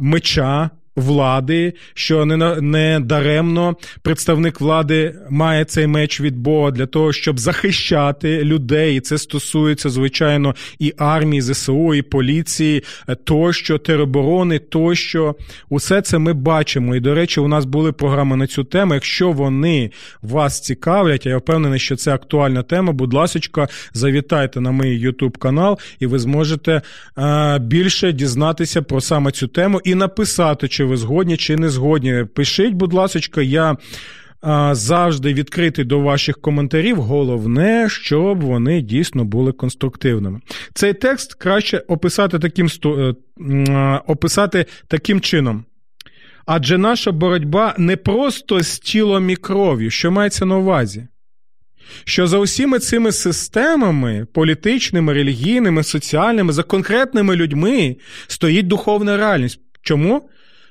меча 0.00 0.70
влади, 1.00 1.72
що 1.94 2.24
не 2.24 2.60
не 2.60 3.00
даремно 3.00 3.76
представник 4.02 4.60
влади 4.60 5.14
має 5.30 5.64
цей 5.64 5.86
меч 5.86 6.20
від 6.20 6.38
Бога 6.38 6.70
для 6.70 6.86
того, 6.86 7.12
щоб 7.12 7.38
захищати 7.40 8.44
людей. 8.44 8.96
І 8.96 9.00
це 9.00 9.18
стосується, 9.18 9.90
звичайно, 9.90 10.54
і 10.78 10.94
армії, 10.98 11.42
ЗСУ, 11.42 11.94
і 11.94 12.02
поліції, 12.02 12.82
е, 13.08 13.14
тощо, 13.14 13.78
тероборони, 13.78 14.58
тощо. 14.58 15.34
Усе 15.68 16.02
це 16.02 16.18
ми 16.18 16.32
бачимо. 16.32 16.96
І, 16.96 17.00
до 17.00 17.14
речі, 17.14 17.40
у 17.40 17.48
нас 17.48 17.64
були 17.64 17.92
програми 17.92 18.36
на 18.36 18.46
цю 18.46 18.64
тему. 18.64 18.94
Якщо 18.94 19.32
вони 19.32 19.90
вас 20.22 20.60
цікавлять, 20.60 21.26
я 21.26 21.36
впевнений, 21.36 21.78
що 21.78 21.96
це 21.96 22.14
актуальна 22.14 22.62
тема. 22.62 22.92
Будь 22.92 23.14
ласка, 23.14 23.68
завітайте 23.92 24.60
на 24.60 24.72
мій 24.72 25.06
YouTube 25.06 25.38
канал, 25.38 25.78
і 26.00 26.06
ви 26.06 26.18
зможете 26.18 26.82
е, 27.18 27.58
більше 27.58 28.12
дізнатися 28.12 28.82
про 28.82 29.00
саме 29.00 29.30
цю 29.30 29.46
тему 29.48 29.80
і 29.84 29.94
написати, 29.94 30.68
чи 30.68 30.84
ви 30.90 30.96
згодні 30.96 31.36
чи 31.36 31.56
не 31.56 31.68
згодні. 31.68 32.24
Пишіть, 32.34 32.74
будь 32.74 32.92
ласка, 32.92 33.42
я. 33.42 33.76
Завжди 34.72 35.34
відкритий 35.34 35.84
до 35.84 36.00
ваших 36.00 36.40
коментарів. 36.40 36.96
Головне, 36.96 37.88
щоб 37.90 38.40
вони 38.40 38.80
дійсно 38.80 39.24
були 39.24 39.52
конструктивними. 39.52 40.40
Цей 40.74 40.94
текст 40.94 41.34
краще 41.34 41.78
описати 41.78 42.38
таким 42.38 42.68
е, 42.84 44.00
описати 44.06 44.66
таким 44.88 45.20
чином. 45.20 45.64
Адже 46.46 46.78
наша 46.78 47.12
боротьба 47.12 47.74
не 47.78 47.96
просто 47.96 48.62
з 48.62 48.78
тілом 48.78 49.30
і 49.30 49.36
кров'ю, 49.36 49.90
що 49.90 50.10
мається 50.10 50.46
на 50.46 50.56
увазі. 50.56 51.06
Що 52.04 52.26
за 52.26 52.38
усіми 52.38 52.78
цими 52.78 53.12
системами 53.12 54.26
політичними, 54.32 55.12
релігійними, 55.12 55.82
соціальними, 55.82 56.52
за 56.52 56.62
конкретними 56.62 57.36
людьми 57.36 57.96
стоїть 58.26 58.66
духовна 58.66 59.16
реальність. 59.16 59.60
Чому? 59.82 60.28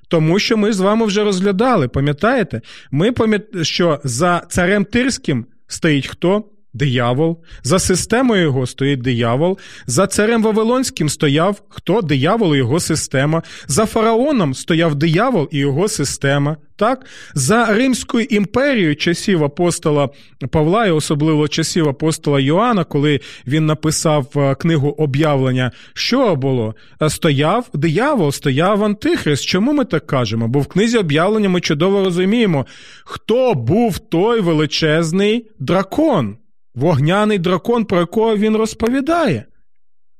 Тому 0.10 0.40
що 0.40 0.58
ми 0.58 0.74
з 0.74 0.80
вами 0.80 1.06
вже 1.06 1.24
розглядали, 1.24 1.88
пам'ятаєте? 1.88 2.62
Ми 2.92 3.12
пам'ятаємо, 3.12 3.64
що 3.64 4.00
за 4.04 4.44
царем 4.50 4.86
Тирським 4.86 5.46
стоїть 5.68 6.08
хто? 6.08 6.44
Диявол. 6.74 7.44
За 7.64 7.80
системою 7.80 8.42
його 8.42 8.68
стоїть 8.68 9.02
диявол. 9.02 9.58
За 9.88 10.08
царем 10.08 10.44
Вавилонським 10.44 11.10
стояв 11.10 11.62
хто? 11.70 12.02
Диявол 12.02 12.56
і 12.56 12.58
його 12.58 12.80
система. 12.80 13.44
За 13.68 13.86
фараоном 13.86 14.54
стояв 14.54 14.96
диявол 14.96 15.50
і 15.52 15.58
його 15.58 15.88
система. 15.88 16.58
Так? 16.76 17.06
За 17.34 17.66
Римською 17.66 18.26
імперією 18.30 18.96
часів 18.96 19.44
апостола 19.44 20.10
Павла, 20.52 20.86
і 20.86 20.92
особливо 20.92 21.48
часів 21.48 21.90
апостола 21.90 22.40
Йоанна, 22.40 22.84
коли 22.84 23.20
він 23.48 23.66
написав 23.66 24.28
е, 24.36 24.56
книгу 24.56 24.90
об'явлення, 24.90 25.72
що 25.94 26.36
було? 26.36 26.76
Е, 27.02 27.10
стояв 27.10 27.70
диявол, 27.74 28.32
стояв 28.32 28.84
Антихрист. 28.84 29.46
Чому 29.46 29.74
ми 29.74 29.86
так 29.86 30.08
кажемо? 30.08 30.48
Бо 30.48 30.60
в 30.60 30.68
книзі 30.68 30.98
об'явлення 30.98 31.50
ми 31.50 31.62
чудово 31.62 32.04
розуміємо, 32.04 32.66
хто 33.04 33.54
був 33.54 34.00
той 34.00 34.42
величезний 34.42 35.46
дракон, 35.60 36.38
вогняний 36.80 37.38
дракон, 37.38 37.86
про 37.86 38.00
якого 38.00 38.38
він 38.38 38.56
розповідає. 38.56 39.46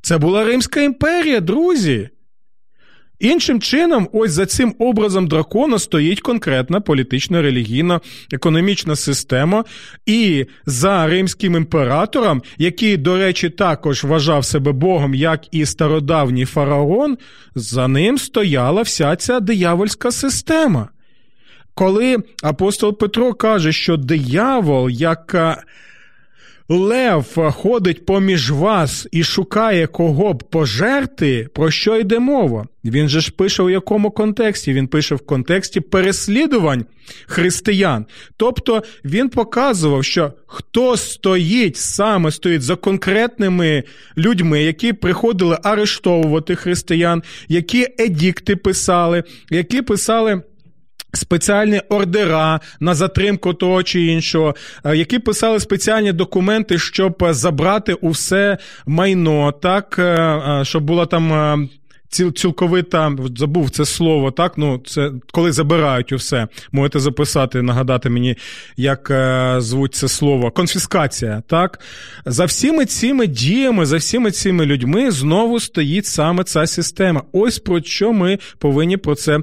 Це 0.02 0.18
була 0.18 0.44
Римська 0.44 0.82
імперія, 0.82 1.40
друзі. 1.40 2.10
Іншим 3.20 3.62
чином, 3.62 4.10
ось 4.14 4.32
за 4.32 4.46
цим 4.46 4.76
образом 4.80 5.28
дракона 5.28 5.80
стоїть 5.80 6.22
конкретна 6.22 6.82
політична, 6.82 7.42
релігійна, 7.42 8.00
економічна 8.34 8.96
система, 8.96 9.64
і 10.06 10.46
за 10.66 11.08
римським 11.08 11.56
імператором, 11.56 12.42
який, 12.58 12.98
до 12.98 13.18
речі, 13.18 13.50
також 13.50 14.04
вважав 14.04 14.46
себе 14.46 14.72
Богом, 14.72 15.16
як 15.16 15.42
і 15.52 15.66
стародавній 15.66 16.46
фараон, 16.46 17.18
за 17.56 17.88
ним 17.88 18.18
стояла 18.18 18.82
вся 18.82 19.16
ця 19.16 19.40
диявольська 19.40 20.12
система. 20.12 20.90
Коли 21.74 22.18
апостол 22.44 22.98
Петро 22.98 23.34
каже, 23.34 23.72
що 23.72 23.98
диявол, 23.98 24.90
як 24.90 25.36
Лев 26.72 27.38
ходить 27.52 28.06
поміж 28.06 28.52
вас 28.52 29.08
і 29.12 29.24
шукає 29.24 29.88
кого 29.88 30.34
б 30.34 30.44
пожерти, 30.50 31.48
про 31.54 31.72
що 31.72 31.98
йде 31.98 32.20
мова? 32.20 32.68
Він 32.86 33.10
же 33.10 33.20
ж 33.20 33.32
пише 33.32 33.64
у 33.64 33.70
якому 33.70 34.12
контексті? 34.12 34.74
Він 34.74 34.88
пише 34.88 35.16
в 35.16 35.20
контексті 35.20 35.80
переслідувань 35.80 36.86
християн. 37.26 38.06
Тобто 38.38 38.84
він 39.06 39.30
показував, 39.30 40.04
що 40.04 40.34
хто 40.48 40.98
стоїть, 40.98 41.78
саме 41.78 42.32
стоїть 42.32 42.62
за 42.62 42.76
конкретними 42.76 43.84
людьми, 44.18 44.64
які 44.64 44.94
приходили 44.94 45.58
арештовувати 45.64 46.56
християн, 46.56 47.24
які 47.48 47.88
едікти 48.00 48.56
писали, 48.56 49.24
які 49.50 49.82
писали. 49.82 50.42
Спеціальні 51.14 51.82
ордера 51.90 52.60
на 52.80 52.94
затримку 52.94 53.54
того 53.54 53.84
чи 53.84 54.02
іншого, 54.02 54.56
е, 54.86 54.98
які 54.98 55.20
писали 55.20 55.60
спеціальні 55.60 56.12
документи, 56.12 56.80
щоб 56.80 57.26
забрати 57.30 57.94
усе 57.94 58.58
майно, 58.86 59.52
так 59.52 59.96
е, 60.00 60.04
е, 60.04 60.66
щоб 60.66 60.84
була 60.84 61.06
там. 61.06 61.70
Ціл, 62.10 62.34
цілковита 62.34 63.16
забув 63.38 63.70
це 63.70 63.86
слово, 63.86 64.32
так 64.32 64.58
ну 64.58 64.82
це 64.86 65.12
коли 65.32 65.52
забирають 65.52 66.12
усе. 66.12 66.48
Можете 66.72 67.00
записати, 67.00 67.62
нагадати 67.62 68.10
мені, 68.10 68.36
як 68.78 69.12
е, 69.12 69.56
звуть 69.58 69.96
це 69.96 70.08
слово. 70.08 70.52
Конфіскація. 70.52 71.44
Так 71.48 71.80
за 72.26 72.46
всіми 72.46 72.86
цими 72.86 73.28
діями, 73.28 73.86
за 73.86 73.98
всіми 73.98 74.32
цими 74.32 74.66
людьми 74.66 75.12
знову 75.12 75.60
стоїть 75.60 76.06
саме 76.06 76.44
ця 76.44 76.68
система. 76.68 77.24
Ось 77.32 77.60
про 77.60 77.82
що 77.82 78.14
ми 78.14 78.40
повинні 78.60 78.98
про 78.98 79.16
це 79.16 79.40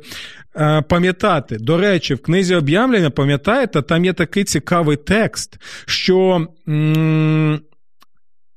Е, 0.58 0.82
пам'ятати. 0.82 1.56
До 1.58 1.76
речі, 1.76 2.14
в 2.14 2.22
книзі 2.22 2.54
об'явлення, 2.54 3.10
пам'ятаєте, 3.10 3.82
там 3.82 4.04
є 4.04 4.12
такий 4.12 4.44
цікавий 4.44 4.96
текст, 4.96 5.58
що 5.86 6.46
м- 6.68 7.60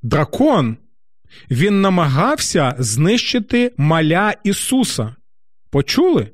дракон 0.04 0.78
він 1.52 1.82
намагався 1.82 2.76
знищити 2.80 3.74
маля 3.78 4.34
Ісуса. 4.44 5.16
Почули? 5.70 6.32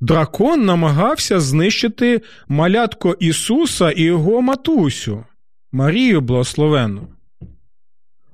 Дракон 0.00 0.64
намагався 0.64 1.40
знищити 1.40 2.22
малятко 2.48 3.16
Ісуса 3.20 3.90
і 3.90 4.02
його 4.02 4.42
матусю, 4.42 5.24
Марію 5.72 6.20
Благословенну. 6.20 7.08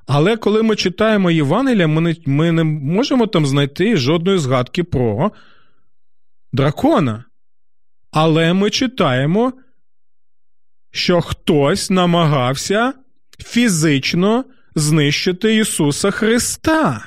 Але 0.07 0.37
коли 0.37 0.63
ми 0.63 0.77
читаємо 0.77 1.31
Євангелія, 1.31 1.87
ми 1.87 2.01
не, 2.01 2.15
ми 2.27 2.53
не 2.53 2.65
можемо 2.65 3.27
там 3.27 3.47
знайти 3.47 3.97
жодної 3.97 4.39
згадки 4.39 4.85
про 4.85 5.33
дракона. 6.53 7.25
Але 8.11 8.53
ми 8.53 8.71
читаємо, 8.71 9.53
що 10.91 11.21
хтось 11.21 11.91
намагався 11.91 12.93
фізично 13.43 14.45
знищити 14.75 15.57
Ісуса 15.57 16.11
Христа. 16.11 17.07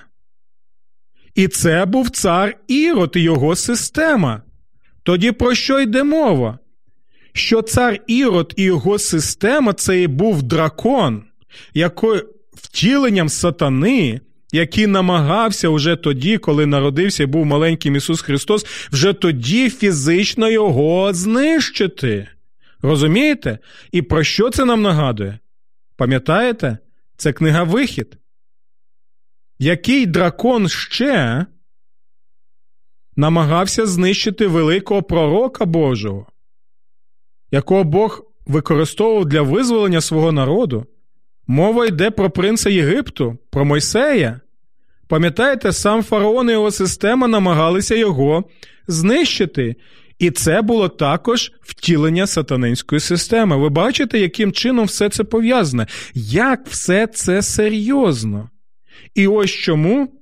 І 1.36 1.48
це 1.48 1.86
був 1.86 2.10
цар 2.10 2.56
Ірод 2.68 3.14
і 3.16 3.20
його 3.20 3.56
система. 3.56 4.42
Тоді 5.04 5.32
про 5.32 5.56
що 5.56 5.80
йде 5.80 6.04
мова? 6.04 6.60
Що 7.34 7.62
цар 7.62 8.00
Ірод 8.08 8.54
і 8.58 8.64
його 8.64 9.00
система 9.00 9.74
це 9.74 10.02
і 10.02 10.08
був 10.08 10.44
дракон, 10.44 11.24
який 11.74 12.22
втіленням 12.54 13.30
сатани, 13.30 14.22
який 14.52 14.88
намагався 14.88 15.70
вже 15.70 15.96
тоді, 15.96 16.38
коли 16.38 16.66
народився 16.66 17.24
і 17.24 17.26
був 17.26 17.46
маленьким 17.46 17.96
Ісус 17.96 18.22
Христос, 18.22 18.66
вже 18.92 19.14
тоді 19.14 19.70
фізично 19.70 20.50
його 20.50 21.14
знищити. 21.14 22.28
Розумієте? 22.82 23.58
І 23.92 24.02
про 24.02 24.24
що 24.24 24.50
це 24.50 24.66
нам 24.66 24.82
нагадує? 24.82 25.40
Пам'ятаєте? 25.96 26.78
Це 27.18 27.34
книга 27.34 27.64
Вихід. 27.64 28.18
Який 29.60 30.06
дракон 30.06 30.70
ще 30.70 31.46
намагався 33.16 33.86
знищити 33.86 34.48
великого 34.48 35.04
пророка 35.04 35.66
Божого, 35.66 36.28
якого 37.52 37.84
Бог 37.84 38.26
використовував 38.46 39.26
для 39.26 39.42
визволення 39.42 40.02
свого 40.02 40.32
народу. 40.32 40.86
Мова 41.48 41.86
йде 41.86 42.12
про 42.12 42.30
принца 42.30 42.70
Єгипту, 42.70 43.38
про 43.50 43.66
Мойсея. 43.66 44.40
Пам'ятаєте, 45.08 45.72
сам 45.72 46.04
фараон 46.04 46.50
і 46.50 46.52
його 46.52 46.72
система 46.72 47.28
намагалися 47.28 47.96
його 47.96 48.44
знищити. 48.88 49.76
І 50.24 50.32
це 50.32 50.62
було 50.62 50.90
також 50.90 51.52
втілення 51.62 52.28
сатанинської 52.28 53.00
системи. 53.00 53.58
Ви 53.58 53.70
бачите, 53.70 54.20
яким 54.20 54.52
чином 54.52 54.86
все 54.86 55.10
це 55.10 55.24
пов'язане? 55.24 55.88
Як 56.14 56.68
все 56.68 57.08
це 57.08 57.42
серйозно? 57.42 58.50
І 59.16 59.28
ось 59.28 59.52
чому 59.52 60.14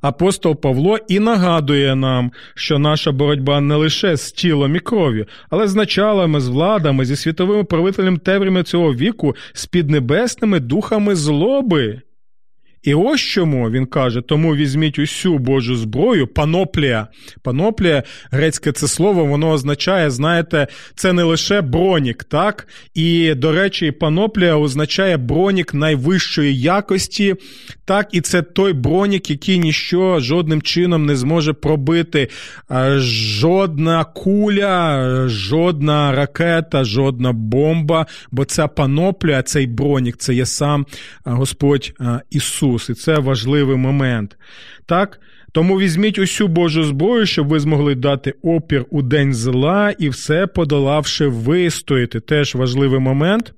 апостол 0.00 0.60
Павло 0.60 0.98
і 1.08 1.18
нагадує 1.18 1.94
нам, 1.94 2.32
що 2.54 2.78
наша 2.78 3.12
боротьба 3.12 3.60
не 3.60 3.74
лише 3.74 4.16
з 4.16 4.32
тілом 4.32 4.76
і 4.76 4.80
кров'ю, 4.80 5.26
але 5.50 5.68
з 5.68 5.74
началами, 5.74 6.40
з 6.40 6.48
владами, 6.48 7.04
зі 7.04 7.16
світовими 7.16 7.64
правителями 7.64 8.18
темрями 8.18 8.62
цього 8.62 8.94
віку, 8.94 9.36
з 9.52 9.66
піднебесними 9.66 10.60
духами 10.60 11.14
злоби. 11.14 12.02
І 12.82 12.94
ось 12.94 13.20
чому 13.20 13.70
він 13.70 13.86
каже: 13.86 14.20
тому 14.20 14.56
візьміть 14.56 14.98
усю 14.98 15.38
Божу 15.38 15.76
зброю, 15.76 16.26
паноплія. 16.26 17.08
Паноплія, 17.42 18.02
грецьке 18.30 18.72
це 18.72 18.88
слово, 18.88 19.24
воно 19.24 19.50
означає, 19.50 20.10
знаєте, 20.10 20.66
це 20.94 21.12
не 21.12 21.22
лише 21.22 21.60
бронік, 21.60 22.24
так? 22.24 22.68
І, 22.94 23.34
до 23.34 23.52
речі, 23.52 23.90
паноплія 23.90 24.56
означає 24.56 25.16
бронік 25.16 25.74
найвищої 25.74 26.60
якості, 26.60 27.34
так, 27.84 28.08
і 28.12 28.20
це 28.20 28.42
той 28.42 28.72
бронік, 28.72 29.30
який 29.30 29.58
ніщо 29.58 30.20
жодним 30.20 30.62
чином 30.62 31.06
не 31.06 31.16
зможе 31.16 31.52
пробити. 31.52 32.28
Жодна 32.96 34.04
куля, 34.04 35.04
жодна 35.28 36.12
ракета, 36.12 36.84
жодна 36.84 37.32
бомба, 37.32 38.06
бо 38.30 38.44
ця 38.44 38.68
паноплія, 38.68 39.42
цей 39.42 39.66
бронік, 39.66 40.16
це 40.16 40.34
є 40.34 40.46
сам 40.46 40.86
Господь 41.24 41.92
Ісус. 42.30 42.67
Ісус, 42.68 42.90
і 42.90 42.94
це 42.94 43.18
важливий 43.18 43.76
момент. 43.76 44.36
Так? 44.86 45.20
Тому 45.52 45.78
візьміть 45.78 46.18
усю 46.18 46.48
Божу 46.48 46.84
зброю, 46.84 47.26
щоб 47.26 47.48
ви 47.48 47.60
змогли 47.60 47.94
дати 47.94 48.34
опір 48.42 48.84
у 48.90 49.02
день 49.02 49.34
зла 49.34 49.94
і 49.98 50.08
все 50.08 50.46
подолавши 50.46 51.26
вистояти. 51.26 52.20
Теж 52.20 52.54
важливий 52.54 53.00
момент. 53.00 53.54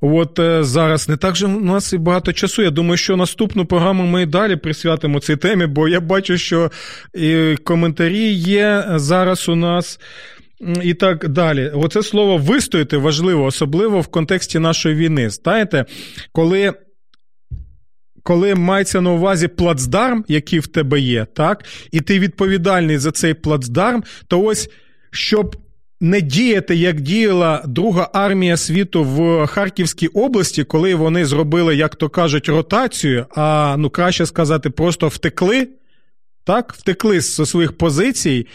От 0.00 0.38
е, 0.38 0.64
зараз 0.64 1.08
не 1.08 1.16
так 1.16 1.36
же 1.36 1.46
у 1.46 1.60
нас 1.60 1.92
і 1.92 1.98
багато 1.98 2.32
часу. 2.32 2.62
Я 2.62 2.70
думаю, 2.70 2.96
що 2.96 3.16
наступну 3.16 3.66
програму 3.66 4.06
ми 4.06 4.22
і 4.22 4.26
далі 4.26 4.56
присвятимо 4.56 5.20
цій 5.20 5.36
темі, 5.36 5.66
бо 5.66 5.88
я 5.88 6.00
бачу, 6.00 6.38
що 6.38 6.70
і 7.14 7.56
коментарі 7.64 8.32
є 8.32 8.84
зараз 8.96 9.48
у 9.48 9.56
нас. 9.56 10.00
І 10.82 10.94
так 10.94 11.28
далі. 11.28 11.72
Оце 11.74 12.02
слово 12.02 12.36
вистояти 12.36 12.96
важливо, 12.96 13.44
особливо 13.44 14.00
в 14.00 14.06
контексті 14.06 14.58
нашої 14.58 14.94
війни. 14.94 15.30
Знаєте, 15.30 15.84
коли 16.32 16.72
коли 18.22 18.54
мається 18.54 19.00
на 19.00 19.10
увазі 19.10 19.48
плацдарм, 19.48 20.24
який 20.28 20.58
в 20.58 20.66
тебе 20.66 21.00
є, 21.00 21.26
так, 21.34 21.64
і 21.90 22.00
ти 22.00 22.18
відповідальний 22.18 22.98
за 22.98 23.12
цей 23.12 23.34
плацдарм, 23.34 24.04
то 24.28 24.42
ось 24.42 24.70
щоб. 25.10 25.56
Не 26.04 26.20
діяти, 26.20 26.76
як 26.76 27.00
діяла 27.00 27.64
Друга 27.66 28.10
армія 28.12 28.56
світу 28.56 29.04
в 29.04 29.46
Харківській 29.46 30.06
області, 30.06 30.64
коли 30.64 30.94
вони 30.94 31.24
зробили, 31.24 31.76
як 31.76 31.96
то 31.96 32.08
кажуть, 32.08 32.48
ротацію, 32.48 33.26
а 33.36 33.76
ну 33.78 33.90
краще 33.90 34.26
сказати, 34.26 34.70
просто 34.70 35.08
втекли, 35.08 35.68
так, 36.44 36.74
втекли 36.78 37.20
з 37.20 37.46
своїх 37.46 37.72
позицій. 37.72 38.46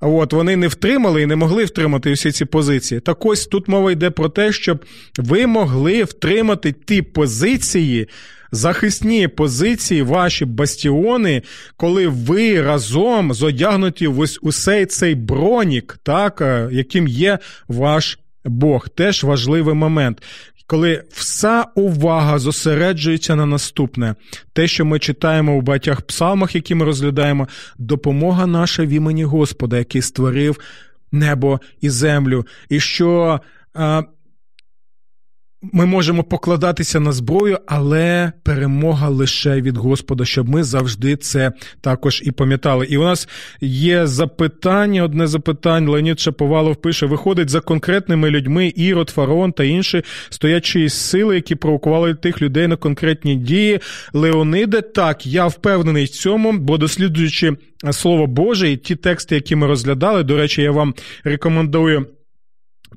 От 0.00 0.32
вони 0.32 0.56
не 0.56 0.68
втримали 0.68 1.22
і 1.22 1.26
не 1.26 1.36
могли 1.36 1.64
втримати 1.64 2.12
всі 2.12 2.32
ці 2.32 2.44
позиції. 2.44 3.00
Так 3.00 3.26
ось 3.26 3.46
тут 3.46 3.68
мова 3.68 3.92
йде 3.92 4.10
про 4.10 4.28
те, 4.28 4.52
щоб 4.52 4.84
ви 5.18 5.46
могли 5.46 6.04
втримати 6.04 6.72
ті 6.72 7.02
позиції, 7.02 8.08
захисні 8.56 9.28
позиції, 9.28 10.02
ваші 10.02 10.44
бастіони, 10.44 11.42
коли 11.76 12.08
ви 12.08 12.62
разом 12.62 13.32
зодягнуті 13.32 14.06
в 14.06 14.26
усей 14.42 14.86
цей 14.86 15.14
бронік, 15.14 15.98
так, 16.02 16.40
е, 16.40 16.68
яким 16.72 17.08
є 17.08 17.38
ваш 17.68 18.18
Бог. 18.44 18.88
Теж 18.88 19.24
важливий 19.24 19.74
момент. 19.74 20.22
Коли 20.68 21.04
вся 21.12 21.64
увага 21.74 22.38
зосереджується 22.38 23.36
на 23.36 23.46
наступне, 23.46 24.14
те, 24.52 24.68
що 24.68 24.84
ми 24.84 24.98
читаємо 24.98 25.56
у 25.56 25.60
багатьох 25.60 26.00
псалмах, 26.02 26.54
які 26.54 26.74
ми 26.74 26.84
розглядаємо, 26.84 27.48
допомога 27.78 28.46
наша 28.46 28.84
в 28.84 28.88
імені 28.88 29.24
Господа, 29.24 29.78
який 29.78 30.02
створив 30.02 30.58
небо 31.12 31.60
і 31.80 31.90
землю, 31.90 32.46
і 32.68 32.80
що 32.80 33.40
а, 33.74 34.02
ми 35.72 35.86
можемо 35.86 36.24
покладатися 36.24 37.00
на 37.00 37.12
зброю, 37.12 37.58
але 37.66 38.32
перемога 38.42 39.08
лише 39.08 39.60
від 39.60 39.76
Господа, 39.76 40.24
щоб 40.24 40.48
ми 40.48 40.64
завжди 40.64 41.16
це 41.16 41.52
також 41.80 42.22
і 42.24 42.30
пам'ятали. 42.30 42.86
І 42.86 42.96
у 42.96 43.02
нас 43.02 43.28
є 43.60 44.06
запитання, 44.06 45.04
одне 45.04 45.26
запитання. 45.26 45.90
Леонід 45.90 46.20
Шаповалов 46.20 46.76
пише: 46.76 47.06
виходить 47.06 47.50
за 47.50 47.60
конкретними 47.60 48.30
людьми 48.30 48.72
Ірод, 48.76 49.10
Фараон 49.10 49.52
та 49.52 49.64
інші 49.64 50.02
стоячі 50.30 50.88
сили, 50.88 51.34
які 51.34 51.54
провокували 51.54 52.14
тих 52.14 52.42
людей 52.42 52.66
на 52.66 52.76
конкретні 52.76 53.36
дії. 53.36 53.80
Леониде, 54.12 54.80
так, 54.80 55.26
я 55.26 55.46
впевнений 55.46 56.04
в 56.04 56.08
цьому, 56.08 56.52
бо 56.52 56.78
досліджуючи 56.78 57.56
слово 57.92 58.26
Боже 58.26 58.70
і 58.70 58.76
ті 58.76 58.96
тексти, 58.96 59.34
які 59.34 59.56
ми 59.56 59.66
розглядали, 59.66 60.22
до 60.22 60.36
речі, 60.36 60.62
я 60.62 60.70
вам 60.70 60.94
рекомендую 61.24 62.06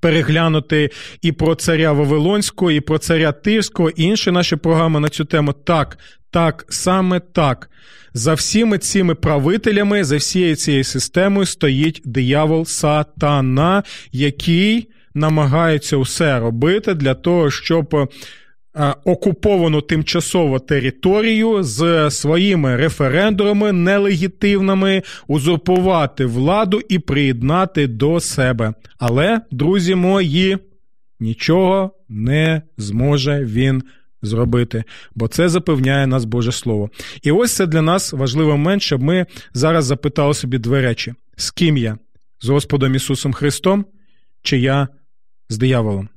переглянути 0.02 0.90
і 1.22 1.32
про 1.32 1.56
царя 1.56 1.92
Вавилонського, 1.92 2.72
і 2.72 2.80
про 2.80 2.98
царя 2.98 3.32
Тирського, 3.32 3.90
і 3.90 4.04
інші 4.04 4.32
наші 4.32 4.56
програми 4.56 5.00
на 5.00 5.10
цю 5.10 5.26
тему. 5.26 5.54
Так, 5.54 5.98
так, 6.32 6.66
саме 6.70 7.20
так. 7.20 7.70
За 8.14 8.34
всіми 8.34 8.78
цими 8.78 9.16
правителями, 9.16 10.04
за 10.04 10.18
всією 10.18 10.56
цією 10.56 10.84
системою 10.84 11.46
стоїть 11.46 12.02
диявол 12.06 12.66
сатана, 12.66 13.84
який 14.12 14.90
намагається 15.14 15.98
усе 15.98 16.40
робити 16.40 16.94
для 16.94 17.14
того, 17.14 17.52
щоб 17.52 18.10
окуповану 19.06 19.82
тимчасово 19.82 20.60
територію 20.60 21.64
з 21.64 22.12
своїми 22.12 22.76
референдумами 22.76 23.72
нелегітимними, 23.72 25.04
узурпувати 25.28 26.26
владу 26.26 26.82
і 26.90 27.00
приєднати 27.00 27.88
до 27.88 28.20
себе. 28.20 28.74
Але, 28.98 29.42
друзі 29.52 29.96
мої, 29.96 30.58
нічого 31.20 31.92
не 32.10 32.62
зможе 32.78 33.46
він 33.46 33.84
зробити, 34.22 34.84
бо 35.16 35.28
це 35.28 35.50
запевняє 35.50 36.08
нас 36.08 36.26
Боже 36.26 36.52
Слово. 36.52 36.90
І 37.24 37.32
ось 37.32 37.56
це 37.56 37.66
для 37.66 37.82
нас 37.82 38.14
важливий 38.14 38.52
момент, 38.52 38.82
щоб 38.82 39.04
ми 39.04 39.26
зараз 39.54 39.86
запитали 39.86 40.34
собі 40.34 40.58
дві 40.58 40.82
речі: 40.82 41.14
з 41.36 41.52
ким 41.52 41.78
я? 41.78 41.98
З 42.42 42.50
Господом 42.50 42.96
Ісусом 42.96 43.34
Христом, 43.34 43.86
чи 44.42 44.60
я 44.60 44.88
з 45.50 45.58
дияволом? 45.58 46.10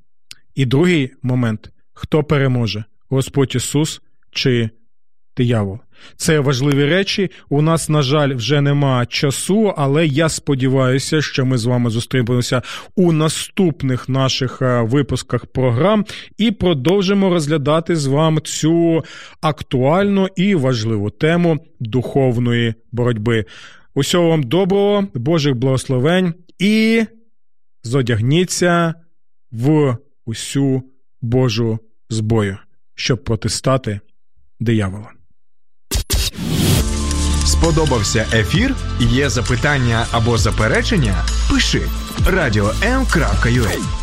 І 0.55 0.66
другий 0.66 1.11
момент 1.22 1.72
хто 1.93 2.24
переможе: 2.24 2.84
Господь 3.09 3.55
Ісус 3.55 4.01
чи 4.30 4.70
диявол. 5.36 5.78
Це 6.16 6.40
важливі 6.40 6.84
речі. 6.84 7.30
У 7.49 7.62
нас, 7.62 7.88
на 7.88 8.03
жаль, 8.03 8.34
вже 8.34 8.61
нема 8.61 9.07
часу, 9.07 9.74
але 9.76 10.07
я 10.07 10.28
сподіваюся, 10.28 11.22
що 11.22 11.47
ми 11.47 11.59
з 11.59 11.64
вами 11.64 11.90
зустрінемося 11.90 12.62
у 12.97 13.12
наступних 13.12 14.09
наших 14.09 14.62
е, 14.62 14.80
випусках 14.82 15.47
програм 15.47 16.05
і 16.38 16.51
продовжимо 16.51 17.30
розглядати 17.30 17.97
з 17.97 18.07
вами 18.07 18.40
цю 18.40 19.05
актуальну 19.40 20.28
і 20.36 20.55
важливу 20.55 21.11
тему 21.11 21.66
духовної 21.80 22.74
боротьби. 22.93 23.45
Усього 23.95 24.28
вам 24.28 24.43
доброго, 24.43 25.07
Божих 25.14 25.55
благословень 25.55 26.34
і 26.59 27.05
зодягніться 27.82 28.95
в 29.53 29.97
усю 30.24 30.82
Божу 31.23 31.79
збою, 32.11 32.59
щоб 32.95 33.25
протистати 33.25 34.01
диявола. 34.61 35.11
Сподобався 37.47 38.27
ефір? 38.33 38.75
Є 39.01 39.31
запитання 39.31 40.07
або 40.12 40.39
заперечення? 40.39 41.25
Пиши 41.51 41.83
радіом.ua 42.27 44.01